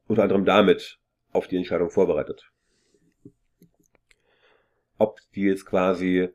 unter 0.07 0.23
anderem 0.23 0.47
damit 0.47 0.99
auf 1.33 1.47
die 1.47 1.57
Entscheidung 1.57 1.91
vorbereitet. 1.91 2.51
Ob 4.97 5.19
die 5.35 5.43
jetzt 5.43 5.67
quasi 5.67 6.31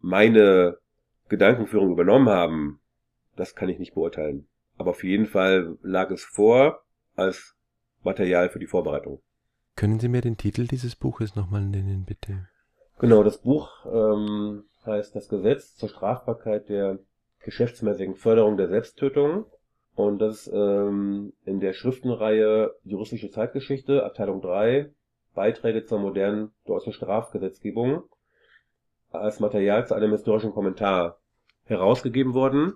meine 0.00 0.78
Gedankenführung 1.28 1.92
übernommen 1.92 2.28
haben, 2.28 2.80
das 3.36 3.54
kann 3.54 3.68
ich 3.68 3.78
nicht 3.78 3.94
beurteilen. 3.94 4.48
Aber 4.78 4.90
auf 4.90 5.04
jeden 5.04 5.26
Fall 5.26 5.76
lag 5.82 6.10
es 6.10 6.24
vor 6.24 6.84
als 7.14 7.57
Material 8.02 8.48
für 8.48 8.58
die 8.58 8.66
Vorbereitung. 8.66 9.20
Können 9.76 10.00
Sie 10.00 10.08
mir 10.08 10.20
den 10.20 10.36
Titel 10.36 10.66
dieses 10.66 10.96
Buches 10.96 11.36
nochmal 11.36 11.64
nennen, 11.64 12.04
bitte? 12.04 12.48
Genau, 12.98 13.22
das 13.22 13.38
Buch 13.38 13.86
ähm, 13.86 14.64
heißt 14.84 15.14
Das 15.14 15.28
Gesetz 15.28 15.76
zur 15.76 15.88
Strafbarkeit 15.88 16.68
der 16.68 16.98
geschäftsmäßigen 17.44 18.16
Förderung 18.16 18.56
der 18.56 18.68
Selbsttötung. 18.68 19.46
Und 19.94 20.18
das 20.18 20.46
ist 20.46 20.52
ähm, 20.52 21.32
in 21.44 21.60
der 21.60 21.72
Schriftenreihe 21.72 22.74
Juristische 22.84 23.30
Zeitgeschichte, 23.30 24.04
Abteilung 24.04 24.40
3, 24.40 24.90
Beiträge 25.34 25.84
zur 25.84 25.98
modernen 25.98 26.52
deutschen 26.66 26.92
Strafgesetzgebung 26.92 28.04
als 29.10 29.40
Material 29.40 29.86
zu 29.86 29.94
einem 29.94 30.12
historischen 30.12 30.52
Kommentar 30.52 31.18
herausgegeben 31.64 32.34
worden 32.34 32.74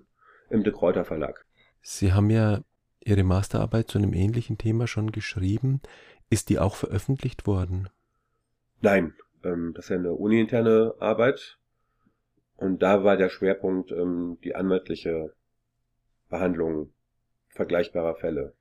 im 0.50 0.62
De 0.62 0.72
Kräuter 0.72 1.04
Verlag. 1.04 1.44
Sie 1.80 2.12
haben 2.12 2.30
ja 2.30 2.60
Ihre 3.04 3.24
Masterarbeit 3.24 3.88
zu 3.88 3.98
einem 3.98 4.12
ähnlichen 4.12 4.58
Thema 4.58 4.86
schon 4.86 5.12
geschrieben. 5.12 5.80
Ist 6.30 6.48
die 6.48 6.58
auch 6.58 6.76
veröffentlicht 6.76 7.46
worden? 7.46 7.88
Nein, 8.80 9.14
ähm, 9.44 9.72
das 9.74 9.86
ist 9.86 9.90
ja 9.90 9.96
eine 9.96 10.12
uniinterne 10.12 10.94
Arbeit. 10.98 11.58
Und 12.56 12.82
da 12.82 13.04
war 13.04 13.16
der 13.16 13.28
Schwerpunkt 13.28 13.90
ähm, 13.92 14.38
die 14.44 14.54
anwaltliche 14.54 15.34
Behandlung 16.28 16.92
vergleichbarer 17.48 18.14
Fälle. 18.14 18.54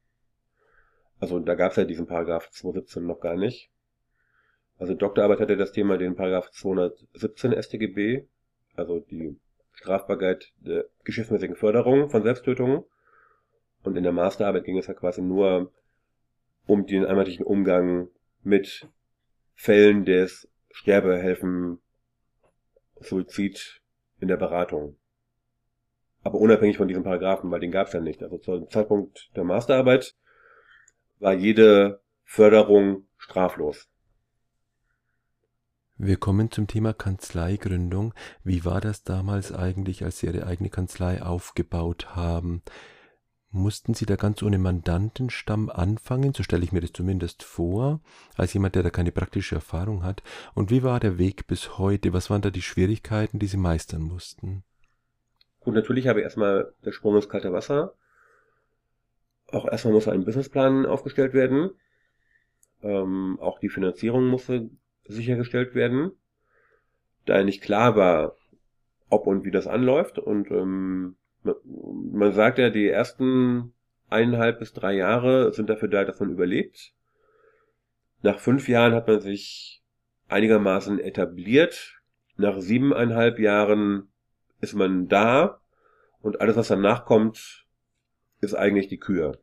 Also 1.19 1.39
da 1.39 1.55
gab 1.55 1.71
es 1.71 1.77
ja 1.77 1.85
diesen 1.85 2.07
Paragraph 2.07 2.49
217 2.49 3.05
noch 3.05 3.19
gar 3.19 3.35
nicht. 3.35 3.69
Also 4.79 4.95
Doktorarbeit 4.95 5.39
hatte 5.39 5.57
das 5.57 5.71
Thema 5.71 5.99
den 5.99 6.15
Paragraph 6.15 6.49
217 6.49 7.53
StGB, 7.61 8.25
also 8.75 8.99
die 8.99 9.39
Strafbarkeit 9.73 10.51
der 10.59 10.85
geschäftsmäßigen 11.03 11.55
Förderung 11.55 12.09
von 12.09 12.23
Selbsttötungen. 12.23 12.83
Und 13.83 13.95
in 13.97 14.03
der 14.03 14.11
Masterarbeit 14.11 14.63
ging 14.63 14.77
es 14.77 14.87
ja 14.87 14.93
quasi 14.93 15.21
nur 15.21 15.71
um 16.67 16.85
den 16.85 17.05
einheitlichen 17.05 17.45
Umgang 17.45 18.09
mit 18.43 18.87
Fällen 19.55 20.05
des 20.05 20.47
Sterbehelfen, 20.71 21.79
Suizid 22.99 23.81
in 24.19 24.27
der 24.27 24.37
Beratung. 24.37 24.95
Aber 26.23 26.37
unabhängig 26.39 26.77
von 26.77 26.87
diesen 26.87 27.03
Paragraphen, 27.03 27.49
weil 27.49 27.59
den 27.59 27.71
gab 27.71 27.87
es 27.87 27.93
ja 27.93 27.99
nicht. 27.99 28.21
Also 28.21 28.37
zum 28.37 28.69
Zeitpunkt 28.69 29.31
der 29.35 29.43
Masterarbeit 29.43 30.15
war 31.19 31.33
jede 31.33 32.01
Förderung 32.23 33.07
straflos. 33.17 33.87
Wir 35.97 36.17
kommen 36.17 36.49
zum 36.49 36.65
Thema 36.65 36.93
Kanzleigründung. 36.93 38.13
Wie 38.43 38.65
war 38.65 38.81
das 38.81 39.03
damals 39.03 39.51
eigentlich, 39.51 40.03
als 40.03 40.19
Sie 40.19 40.27
Ihre 40.27 40.47
eigene 40.47 40.69
Kanzlei 40.69 41.21
aufgebaut 41.21 42.15
haben? 42.15 42.63
Mussten 43.53 43.93
Sie 43.93 44.05
da 44.05 44.15
ganz 44.15 44.41
ohne 44.43 44.57
Mandantenstamm 44.57 45.69
anfangen? 45.69 46.33
So 46.33 46.41
stelle 46.41 46.63
ich 46.63 46.71
mir 46.71 46.79
das 46.79 46.93
zumindest 46.93 47.43
vor, 47.43 47.99
als 48.37 48.53
jemand, 48.53 48.75
der 48.75 48.83
da 48.83 48.89
keine 48.89 49.11
praktische 49.11 49.55
Erfahrung 49.55 50.03
hat. 50.03 50.23
Und 50.53 50.71
wie 50.71 50.83
war 50.83 51.01
der 51.01 51.17
Weg 51.17 51.47
bis 51.47 51.77
heute? 51.77 52.13
Was 52.13 52.29
waren 52.29 52.41
da 52.41 52.49
die 52.49 52.61
Schwierigkeiten, 52.61 53.39
die 53.39 53.47
Sie 53.47 53.57
meistern 53.57 54.03
mussten? 54.03 54.63
Gut, 55.59 55.73
natürlich 55.73 56.07
habe 56.07 56.19
ich 56.19 56.23
erstmal 56.23 56.73
der 56.85 56.93
Sprung 56.93 57.15
ins 57.15 57.27
kalte 57.27 57.51
Wasser. 57.51 57.93
Auch 59.51 59.67
erstmal 59.67 59.93
muss 59.93 60.07
ein 60.07 60.23
Businessplan 60.23 60.85
aufgestellt 60.85 61.33
werden. 61.33 61.71
Ähm, 62.81 63.37
auch 63.41 63.59
die 63.59 63.69
Finanzierung 63.69 64.27
musste 64.27 64.69
sichergestellt 65.03 65.75
werden. 65.75 66.13
Da 67.25 67.43
nicht 67.43 67.61
klar 67.61 67.97
war, 67.97 68.37
ob 69.09 69.27
und 69.27 69.43
wie 69.43 69.51
das 69.51 69.67
anläuft 69.67 70.19
und 70.19 70.49
ähm, 70.51 71.17
man 71.43 72.33
sagt 72.33 72.57
ja, 72.57 72.69
die 72.69 72.87
ersten 72.87 73.73
eineinhalb 74.09 74.59
bis 74.59 74.73
drei 74.73 74.93
Jahre 74.93 75.53
sind 75.53 75.69
dafür 75.69 75.87
da, 75.87 76.03
dass 76.03 76.19
man 76.19 76.29
überlebt. 76.29 76.93
Nach 78.21 78.39
fünf 78.39 78.67
Jahren 78.67 78.93
hat 78.93 79.07
man 79.07 79.19
sich 79.19 79.81
einigermaßen 80.27 80.99
etabliert. 80.99 82.01
Nach 82.37 82.59
siebeneinhalb 82.59 83.39
Jahren 83.39 84.11
ist 84.59 84.73
man 84.73 85.07
da 85.07 85.59
und 86.21 86.41
alles, 86.41 86.55
was 86.55 86.67
danach 86.67 87.05
kommt, 87.05 87.65
ist 88.41 88.53
eigentlich 88.53 88.87
die 88.87 88.99
Kür. 88.99 89.39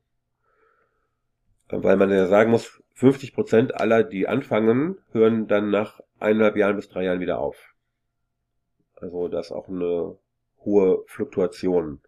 Weil 1.68 1.96
man 1.96 2.10
ja 2.10 2.26
sagen 2.26 2.50
muss, 2.50 2.82
50 2.94 3.34
Prozent 3.34 3.74
aller, 3.74 4.02
die 4.02 4.26
anfangen, 4.26 4.98
hören 5.12 5.46
dann 5.46 5.70
nach 5.70 6.00
eineinhalb 6.18 6.56
Jahren 6.56 6.76
bis 6.76 6.88
drei 6.88 7.04
Jahren 7.04 7.20
wieder 7.20 7.38
auf. 7.38 7.74
Also 8.96 9.28
das 9.28 9.46
ist 9.46 9.52
auch 9.52 9.68
eine 9.68 10.18
hohe 10.64 11.02
Fluktuation. 11.06 12.00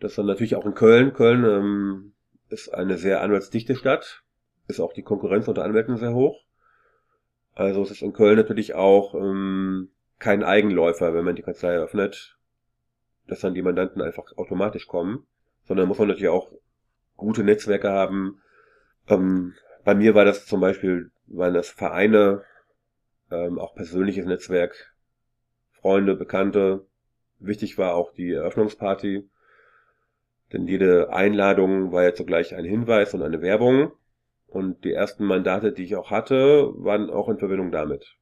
Das 0.00 0.14
dann 0.14 0.26
natürlich 0.26 0.56
auch 0.56 0.66
in 0.66 0.74
Köln. 0.74 1.14
Köln 1.14 1.44
ähm, 1.44 2.12
ist 2.48 2.68
eine 2.72 2.98
sehr 2.98 3.22
anwaltsdichte 3.22 3.76
Stadt, 3.76 4.22
ist 4.68 4.80
auch 4.80 4.92
die 4.92 5.02
Konkurrenz 5.02 5.48
unter 5.48 5.64
Anwälten 5.64 5.96
sehr 5.96 6.14
hoch. 6.14 6.44
Also 7.54 7.82
es 7.82 7.90
ist 7.90 8.02
in 8.02 8.12
Köln 8.12 8.36
natürlich 8.36 8.74
auch 8.74 9.14
ähm, 9.14 9.90
kein 10.18 10.42
Eigenläufer, 10.42 11.14
wenn 11.14 11.24
man 11.24 11.36
die 11.36 11.42
Kanzlei 11.42 11.72
eröffnet, 11.72 12.36
dass 13.26 13.40
dann 13.40 13.54
die 13.54 13.62
Mandanten 13.62 14.02
einfach 14.02 14.24
automatisch 14.36 14.86
kommen, 14.86 15.26
sondern 15.64 15.88
muss 15.88 15.98
man 15.98 16.08
natürlich 16.08 16.28
auch 16.28 16.52
gute 17.16 17.42
Netzwerke 17.42 17.90
haben. 17.90 18.40
Ähm, 19.08 19.54
bei 19.84 19.94
mir 19.94 20.14
war 20.14 20.24
das 20.24 20.46
zum 20.46 20.60
Beispiel, 20.60 21.10
waren 21.26 21.54
das 21.54 21.70
Vereine, 21.70 22.44
ähm, 23.30 23.58
auch 23.58 23.74
persönliches 23.74 24.26
Netzwerk, 24.26 24.94
Freunde, 25.72 26.14
Bekannte, 26.14 26.86
Wichtig 27.38 27.78
war 27.78 27.94
auch 27.94 28.12
die 28.12 28.32
Eröffnungsparty, 28.32 29.28
denn 30.52 30.66
jede 30.66 31.12
Einladung 31.12 31.92
war 31.92 32.04
ja 32.04 32.14
zugleich 32.14 32.54
ein 32.54 32.64
Hinweis 32.64 33.14
und 33.14 33.22
eine 33.22 33.42
Werbung. 33.42 33.92
Und 34.46 34.84
die 34.84 34.92
ersten 34.92 35.24
Mandate, 35.24 35.72
die 35.72 35.84
ich 35.84 35.96
auch 35.96 36.10
hatte, 36.10 36.72
waren 36.76 37.10
auch 37.10 37.28
in 37.28 37.38
Verbindung 37.38 37.72
damit. 37.72 38.16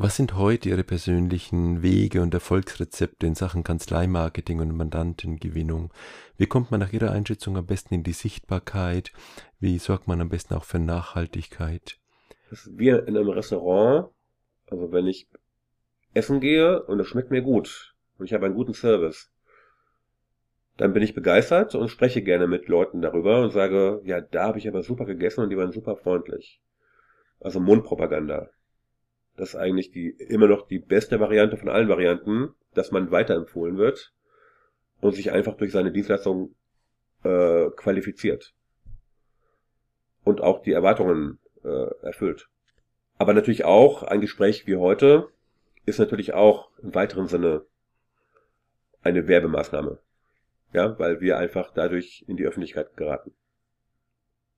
Was 0.00 0.14
sind 0.14 0.36
heute 0.36 0.68
Ihre 0.68 0.84
persönlichen 0.84 1.82
Wege 1.82 2.22
und 2.22 2.32
Erfolgsrezepte 2.32 3.26
in 3.26 3.34
Sachen 3.34 3.64
Kanzleimarketing 3.64 4.60
und 4.60 4.76
Mandantengewinnung? 4.76 5.92
Wie 6.36 6.46
kommt 6.46 6.70
man 6.70 6.78
nach 6.78 6.92
Ihrer 6.92 7.10
Einschätzung 7.10 7.56
am 7.56 7.66
besten 7.66 7.94
in 7.94 8.04
die 8.04 8.12
Sichtbarkeit? 8.12 9.12
Wie 9.58 9.76
sorgt 9.78 10.06
man 10.06 10.20
am 10.20 10.28
besten 10.28 10.54
auch 10.54 10.62
für 10.62 10.78
Nachhaltigkeit? 10.78 11.98
Das 12.48 12.66
ist 12.66 12.78
wie 12.78 12.90
in 12.90 13.16
einem 13.16 13.28
Restaurant. 13.30 14.10
Also 14.70 14.92
wenn 14.92 15.08
ich 15.08 15.26
essen 16.14 16.38
gehe 16.38 16.80
und 16.84 17.00
es 17.00 17.08
schmeckt 17.08 17.32
mir 17.32 17.42
gut, 17.42 17.96
und 18.18 18.26
ich 18.26 18.32
habe 18.32 18.46
einen 18.46 18.54
guten 18.54 18.74
Service, 18.74 19.30
dann 20.76 20.92
bin 20.92 21.02
ich 21.02 21.14
begeistert 21.14 21.74
und 21.74 21.88
spreche 21.88 22.22
gerne 22.22 22.46
mit 22.46 22.68
Leuten 22.68 23.02
darüber 23.02 23.42
und 23.42 23.50
sage, 23.50 24.00
ja, 24.04 24.20
da 24.20 24.44
habe 24.44 24.58
ich 24.58 24.68
aber 24.68 24.82
super 24.82 25.06
gegessen 25.06 25.42
und 25.42 25.50
die 25.50 25.56
waren 25.56 25.72
super 25.72 25.96
freundlich. 25.96 26.62
Also 27.40 27.58
Mundpropaganda. 27.60 28.50
Das 29.36 29.50
ist 29.50 29.56
eigentlich 29.56 29.90
die 29.90 30.10
immer 30.10 30.46
noch 30.48 30.66
die 30.66 30.78
beste 30.78 31.20
Variante 31.20 31.56
von 31.56 31.68
allen 31.68 31.88
Varianten, 31.88 32.50
dass 32.74 32.90
man 32.90 33.10
weiterempfohlen 33.10 33.76
wird 33.76 34.12
und 35.00 35.14
sich 35.14 35.32
einfach 35.32 35.56
durch 35.56 35.72
seine 35.72 35.92
Dienstleistung 35.92 36.54
äh, 37.24 37.70
qualifiziert 37.70 38.54
und 40.24 40.40
auch 40.40 40.62
die 40.62 40.72
Erwartungen 40.72 41.38
äh, 41.64 41.94
erfüllt. 42.02 42.48
Aber 43.16 43.34
natürlich 43.34 43.64
auch 43.64 44.04
ein 44.04 44.20
Gespräch 44.20 44.66
wie 44.66 44.76
heute 44.76 45.28
ist 45.86 45.98
natürlich 45.98 46.34
auch 46.34 46.70
im 46.82 46.94
weiteren 46.94 47.26
Sinne 47.26 47.64
eine 49.02 49.26
Werbemaßnahme. 49.28 49.98
Ja, 50.72 50.98
weil 50.98 51.20
wir 51.20 51.38
einfach 51.38 51.70
dadurch 51.72 52.24
in 52.26 52.36
die 52.36 52.44
Öffentlichkeit 52.44 52.96
geraten. 52.96 53.32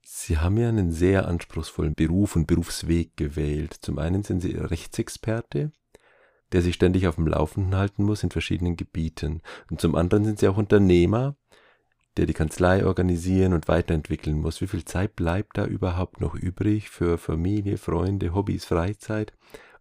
Sie 0.03 0.39
haben 0.39 0.57
ja 0.57 0.69
einen 0.69 0.91
sehr 0.91 1.29
anspruchsvollen 1.29 1.95
Beruf 1.95 2.35
und 2.35 2.47
Berufsweg 2.47 3.17
gewählt. 3.17 3.75
Zum 3.81 3.99
einen 3.99 4.23
sind 4.23 4.41
Sie 4.41 4.57
Rechtsexperte, 4.57 5.73
der 6.53 6.63
sich 6.63 6.75
ständig 6.75 7.07
auf 7.07 7.17
dem 7.17 7.29
Laufenden 7.29 7.77
halten 7.77 8.05
muss 8.05 8.23
in 8.23 8.31
verschiedenen 8.31 8.77
Gebieten. 8.77 9.43
Und 9.71 9.81
zum 9.81 9.95
anderen 9.95 10.25
sind 10.25 10.39
Sie 10.39 10.49
auch 10.49 10.57
Unternehmer, 10.57 11.37
der 12.17 12.27
die 12.27 12.33
Kanzlei 12.33 12.85
organisieren 12.85 13.53
und 13.53 13.69
weiterentwickeln 13.69 14.41
muss. 14.41 14.61
Wie 14.61 14.67
viel 14.67 14.85
Zeit 14.85 15.15
bleibt 15.15 15.59
da 15.59 15.67
überhaupt 15.67 16.21
noch 16.21 16.35
übrig 16.35 16.91
für 16.91 17.19
Familie, 17.19 17.77
Freunde, 17.77 18.35
Hobbys, 18.35 18.65
Freizeit? 18.65 19.33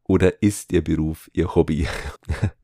Oder 0.04 0.44
ist 0.44 0.72
Ihr 0.74 0.84
Beruf 0.84 1.30
Ihr 1.34 1.56
Hobby? 1.56 1.88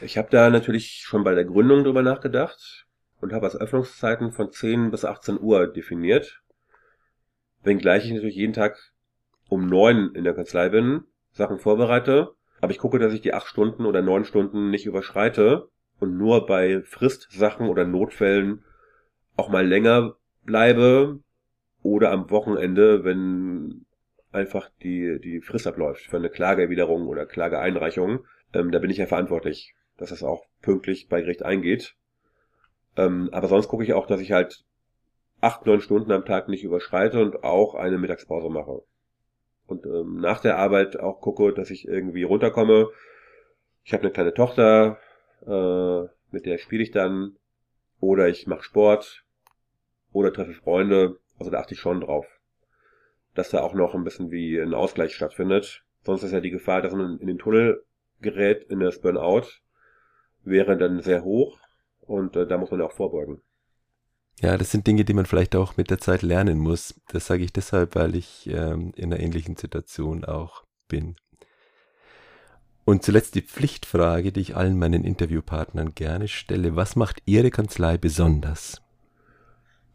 Ich 0.00 0.18
habe 0.18 0.28
da 0.30 0.50
natürlich 0.50 1.02
schon 1.04 1.24
bei 1.24 1.34
der 1.34 1.44
Gründung 1.44 1.84
drüber 1.84 2.02
nachgedacht 2.02 2.86
und 3.20 3.32
habe 3.32 3.46
als 3.46 3.56
Öffnungszeiten 3.56 4.32
von 4.32 4.50
10 4.50 4.90
bis 4.90 5.04
18 5.04 5.40
Uhr 5.40 5.66
definiert. 5.66 6.42
Wenngleich 7.62 8.04
ich 8.04 8.12
natürlich 8.12 8.36
jeden 8.36 8.52
Tag 8.52 8.76
um 9.48 9.66
9 9.66 10.12
in 10.14 10.24
der 10.24 10.34
Kanzlei 10.34 10.68
bin, 10.68 11.04
Sachen 11.30 11.58
vorbereite, 11.58 12.34
aber 12.60 12.72
ich 12.72 12.78
gucke, 12.78 12.98
dass 12.98 13.12
ich 13.12 13.20
die 13.20 13.34
8 13.34 13.46
Stunden 13.46 13.86
oder 13.86 14.02
9 14.02 14.24
Stunden 14.24 14.70
nicht 14.70 14.86
überschreite 14.86 15.68
und 16.00 16.16
nur 16.16 16.46
bei 16.46 16.82
Fristsachen 16.82 17.68
oder 17.68 17.84
Notfällen 17.84 18.64
auch 19.36 19.48
mal 19.48 19.66
länger 19.66 20.16
bleibe 20.44 21.20
oder 21.82 22.10
am 22.10 22.30
Wochenende, 22.30 23.04
wenn 23.04 23.86
einfach 24.32 24.70
die, 24.82 25.20
die 25.20 25.40
Frist 25.40 25.66
abläuft 25.66 26.02
für 26.02 26.16
eine 26.16 26.30
Klageerwiderung 26.30 27.06
oder 27.06 27.26
Klageeinreichung. 27.26 28.24
Ähm, 28.54 28.70
da 28.70 28.78
bin 28.78 28.90
ich 28.90 28.98
ja 28.98 29.06
verantwortlich, 29.06 29.74
dass 29.96 30.10
das 30.10 30.22
auch 30.22 30.46
pünktlich 30.60 31.08
bei 31.08 31.20
Gericht 31.20 31.44
eingeht. 31.44 31.96
Ähm, 32.96 33.30
aber 33.32 33.48
sonst 33.48 33.68
gucke 33.68 33.84
ich 33.84 33.94
auch, 33.94 34.06
dass 34.06 34.20
ich 34.20 34.32
halt 34.32 34.64
acht, 35.40 35.66
neun 35.66 35.80
Stunden 35.80 36.12
am 36.12 36.24
Tag 36.24 36.48
nicht 36.48 36.64
überschreite 36.64 37.20
und 37.20 37.44
auch 37.44 37.74
eine 37.74 37.98
Mittagspause 37.98 38.50
mache. 38.50 38.82
Und 39.66 39.86
ähm, 39.86 40.20
nach 40.20 40.40
der 40.40 40.58
Arbeit 40.58 40.98
auch 41.00 41.20
gucke, 41.20 41.52
dass 41.52 41.70
ich 41.70 41.86
irgendwie 41.86 42.22
runterkomme. 42.22 42.90
Ich 43.84 43.92
habe 43.92 44.02
eine 44.02 44.12
kleine 44.12 44.34
Tochter, 44.34 44.98
äh, 45.46 46.02
mit 46.30 46.46
der 46.46 46.58
spiele 46.58 46.82
ich 46.82 46.90
dann. 46.90 47.36
Oder 48.00 48.28
ich 48.28 48.46
mache 48.46 48.62
Sport. 48.62 49.24
Oder 50.12 50.32
treffe 50.32 50.52
Freunde. 50.52 51.18
Also 51.38 51.50
da 51.50 51.60
achte 51.60 51.74
ich 51.74 51.80
schon 51.80 52.00
drauf. 52.00 52.26
Dass 53.34 53.50
da 53.50 53.62
auch 53.62 53.74
noch 53.74 53.94
ein 53.94 54.04
bisschen 54.04 54.30
wie 54.30 54.58
ein 54.58 54.74
Ausgleich 54.74 55.14
stattfindet. 55.14 55.84
Sonst 56.02 56.22
ist 56.22 56.32
ja 56.32 56.40
die 56.40 56.50
Gefahr, 56.50 56.82
dass 56.82 56.92
man 56.92 57.18
in 57.18 57.26
den 57.26 57.38
Tunnel 57.38 57.84
gerät, 58.22 58.64
in 58.70 58.80
das 58.80 59.00
Burnout, 59.00 59.46
wäre 60.44 60.76
dann 60.76 61.02
sehr 61.02 61.24
hoch. 61.24 61.58
Und 62.00 62.36
äh, 62.36 62.46
da 62.46 62.58
muss 62.58 62.70
man 62.70 62.80
auch 62.80 62.92
vorbeugen. 62.92 63.42
Ja, 64.40 64.56
das 64.56 64.70
sind 64.70 64.86
Dinge, 64.86 65.04
die 65.04 65.14
man 65.14 65.26
vielleicht 65.26 65.54
auch 65.54 65.76
mit 65.76 65.90
der 65.90 65.98
Zeit 65.98 66.22
lernen 66.22 66.58
muss. 66.58 67.00
Das 67.08 67.26
sage 67.26 67.44
ich 67.44 67.52
deshalb, 67.52 67.94
weil 67.94 68.16
ich 68.16 68.48
ähm, 68.48 68.92
in 68.96 69.12
einer 69.12 69.20
ähnlichen 69.20 69.56
Situation 69.56 70.24
auch 70.24 70.64
bin. 70.88 71.16
Und 72.84 73.04
zuletzt 73.04 73.36
die 73.36 73.42
Pflichtfrage, 73.42 74.32
die 74.32 74.40
ich 74.40 74.56
allen 74.56 74.78
meinen 74.78 75.04
Interviewpartnern 75.04 75.94
gerne 75.94 76.26
stelle. 76.26 76.74
Was 76.74 76.96
macht 76.96 77.22
Ihre 77.26 77.50
Kanzlei 77.50 77.96
besonders? 77.96 78.82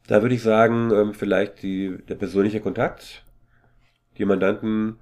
Da 0.08 0.22
würde 0.22 0.36
ich 0.36 0.42
sagen, 0.42 0.92
ähm, 0.92 1.14
vielleicht 1.14 1.62
die, 1.62 1.98
der 2.08 2.16
persönliche 2.16 2.62
Kontakt. 2.62 3.26
Die 4.18 4.26
Mandanten 4.26 4.98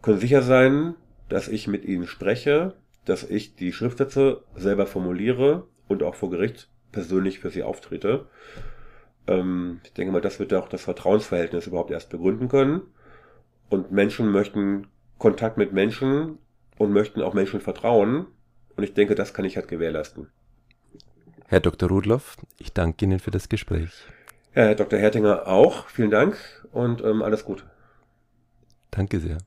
können 0.00 0.18
sicher 0.18 0.40
sein, 0.40 0.94
dass 1.30 1.48
ich 1.48 1.66
mit 1.66 1.86
ihnen 1.86 2.06
spreche, 2.06 2.74
dass 3.06 3.24
ich 3.24 3.54
die 3.54 3.72
Schriftsätze 3.72 4.42
selber 4.54 4.86
formuliere 4.86 5.66
und 5.88 6.02
auch 6.02 6.14
vor 6.14 6.28
Gericht 6.28 6.68
persönlich 6.92 7.38
für 7.38 7.50
sie 7.50 7.62
auftrete. 7.62 8.26
Ähm, 9.26 9.80
ich 9.84 9.92
denke 9.94 10.12
mal, 10.12 10.20
das 10.20 10.38
wird 10.38 10.52
auch 10.52 10.68
das 10.68 10.82
Vertrauensverhältnis 10.82 11.66
überhaupt 11.66 11.90
erst 11.90 12.10
begründen 12.10 12.48
können. 12.48 12.82
Und 13.70 13.92
Menschen 13.92 14.30
möchten 14.30 14.88
Kontakt 15.18 15.56
mit 15.56 15.72
Menschen 15.72 16.38
und 16.76 16.92
möchten 16.92 17.22
auch 17.22 17.32
Menschen 17.32 17.60
vertrauen. 17.60 18.26
Und 18.76 18.84
ich 18.84 18.94
denke, 18.94 19.14
das 19.14 19.32
kann 19.32 19.44
ich 19.44 19.56
halt 19.56 19.68
gewährleisten. 19.68 20.28
Herr 21.46 21.60
Dr. 21.60 21.88
Rudloff, 21.88 22.36
ich 22.58 22.72
danke 22.72 23.04
Ihnen 23.04 23.18
für 23.18 23.30
das 23.30 23.48
Gespräch. 23.48 23.90
Ja, 24.54 24.64
Herr 24.64 24.74
Dr. 24.74 24.98
Hertinger 24.98 25.46
auch. 25.46 25.88
Vielen 25.88 26.10
Dank 26.10 26.36
und 26.72 27.02
ähm, 27.02 27.22
alles 27.22 27.44
Gute. 27.44 27.64
Danke 28.90 29.20
sehr. 29.20 29.38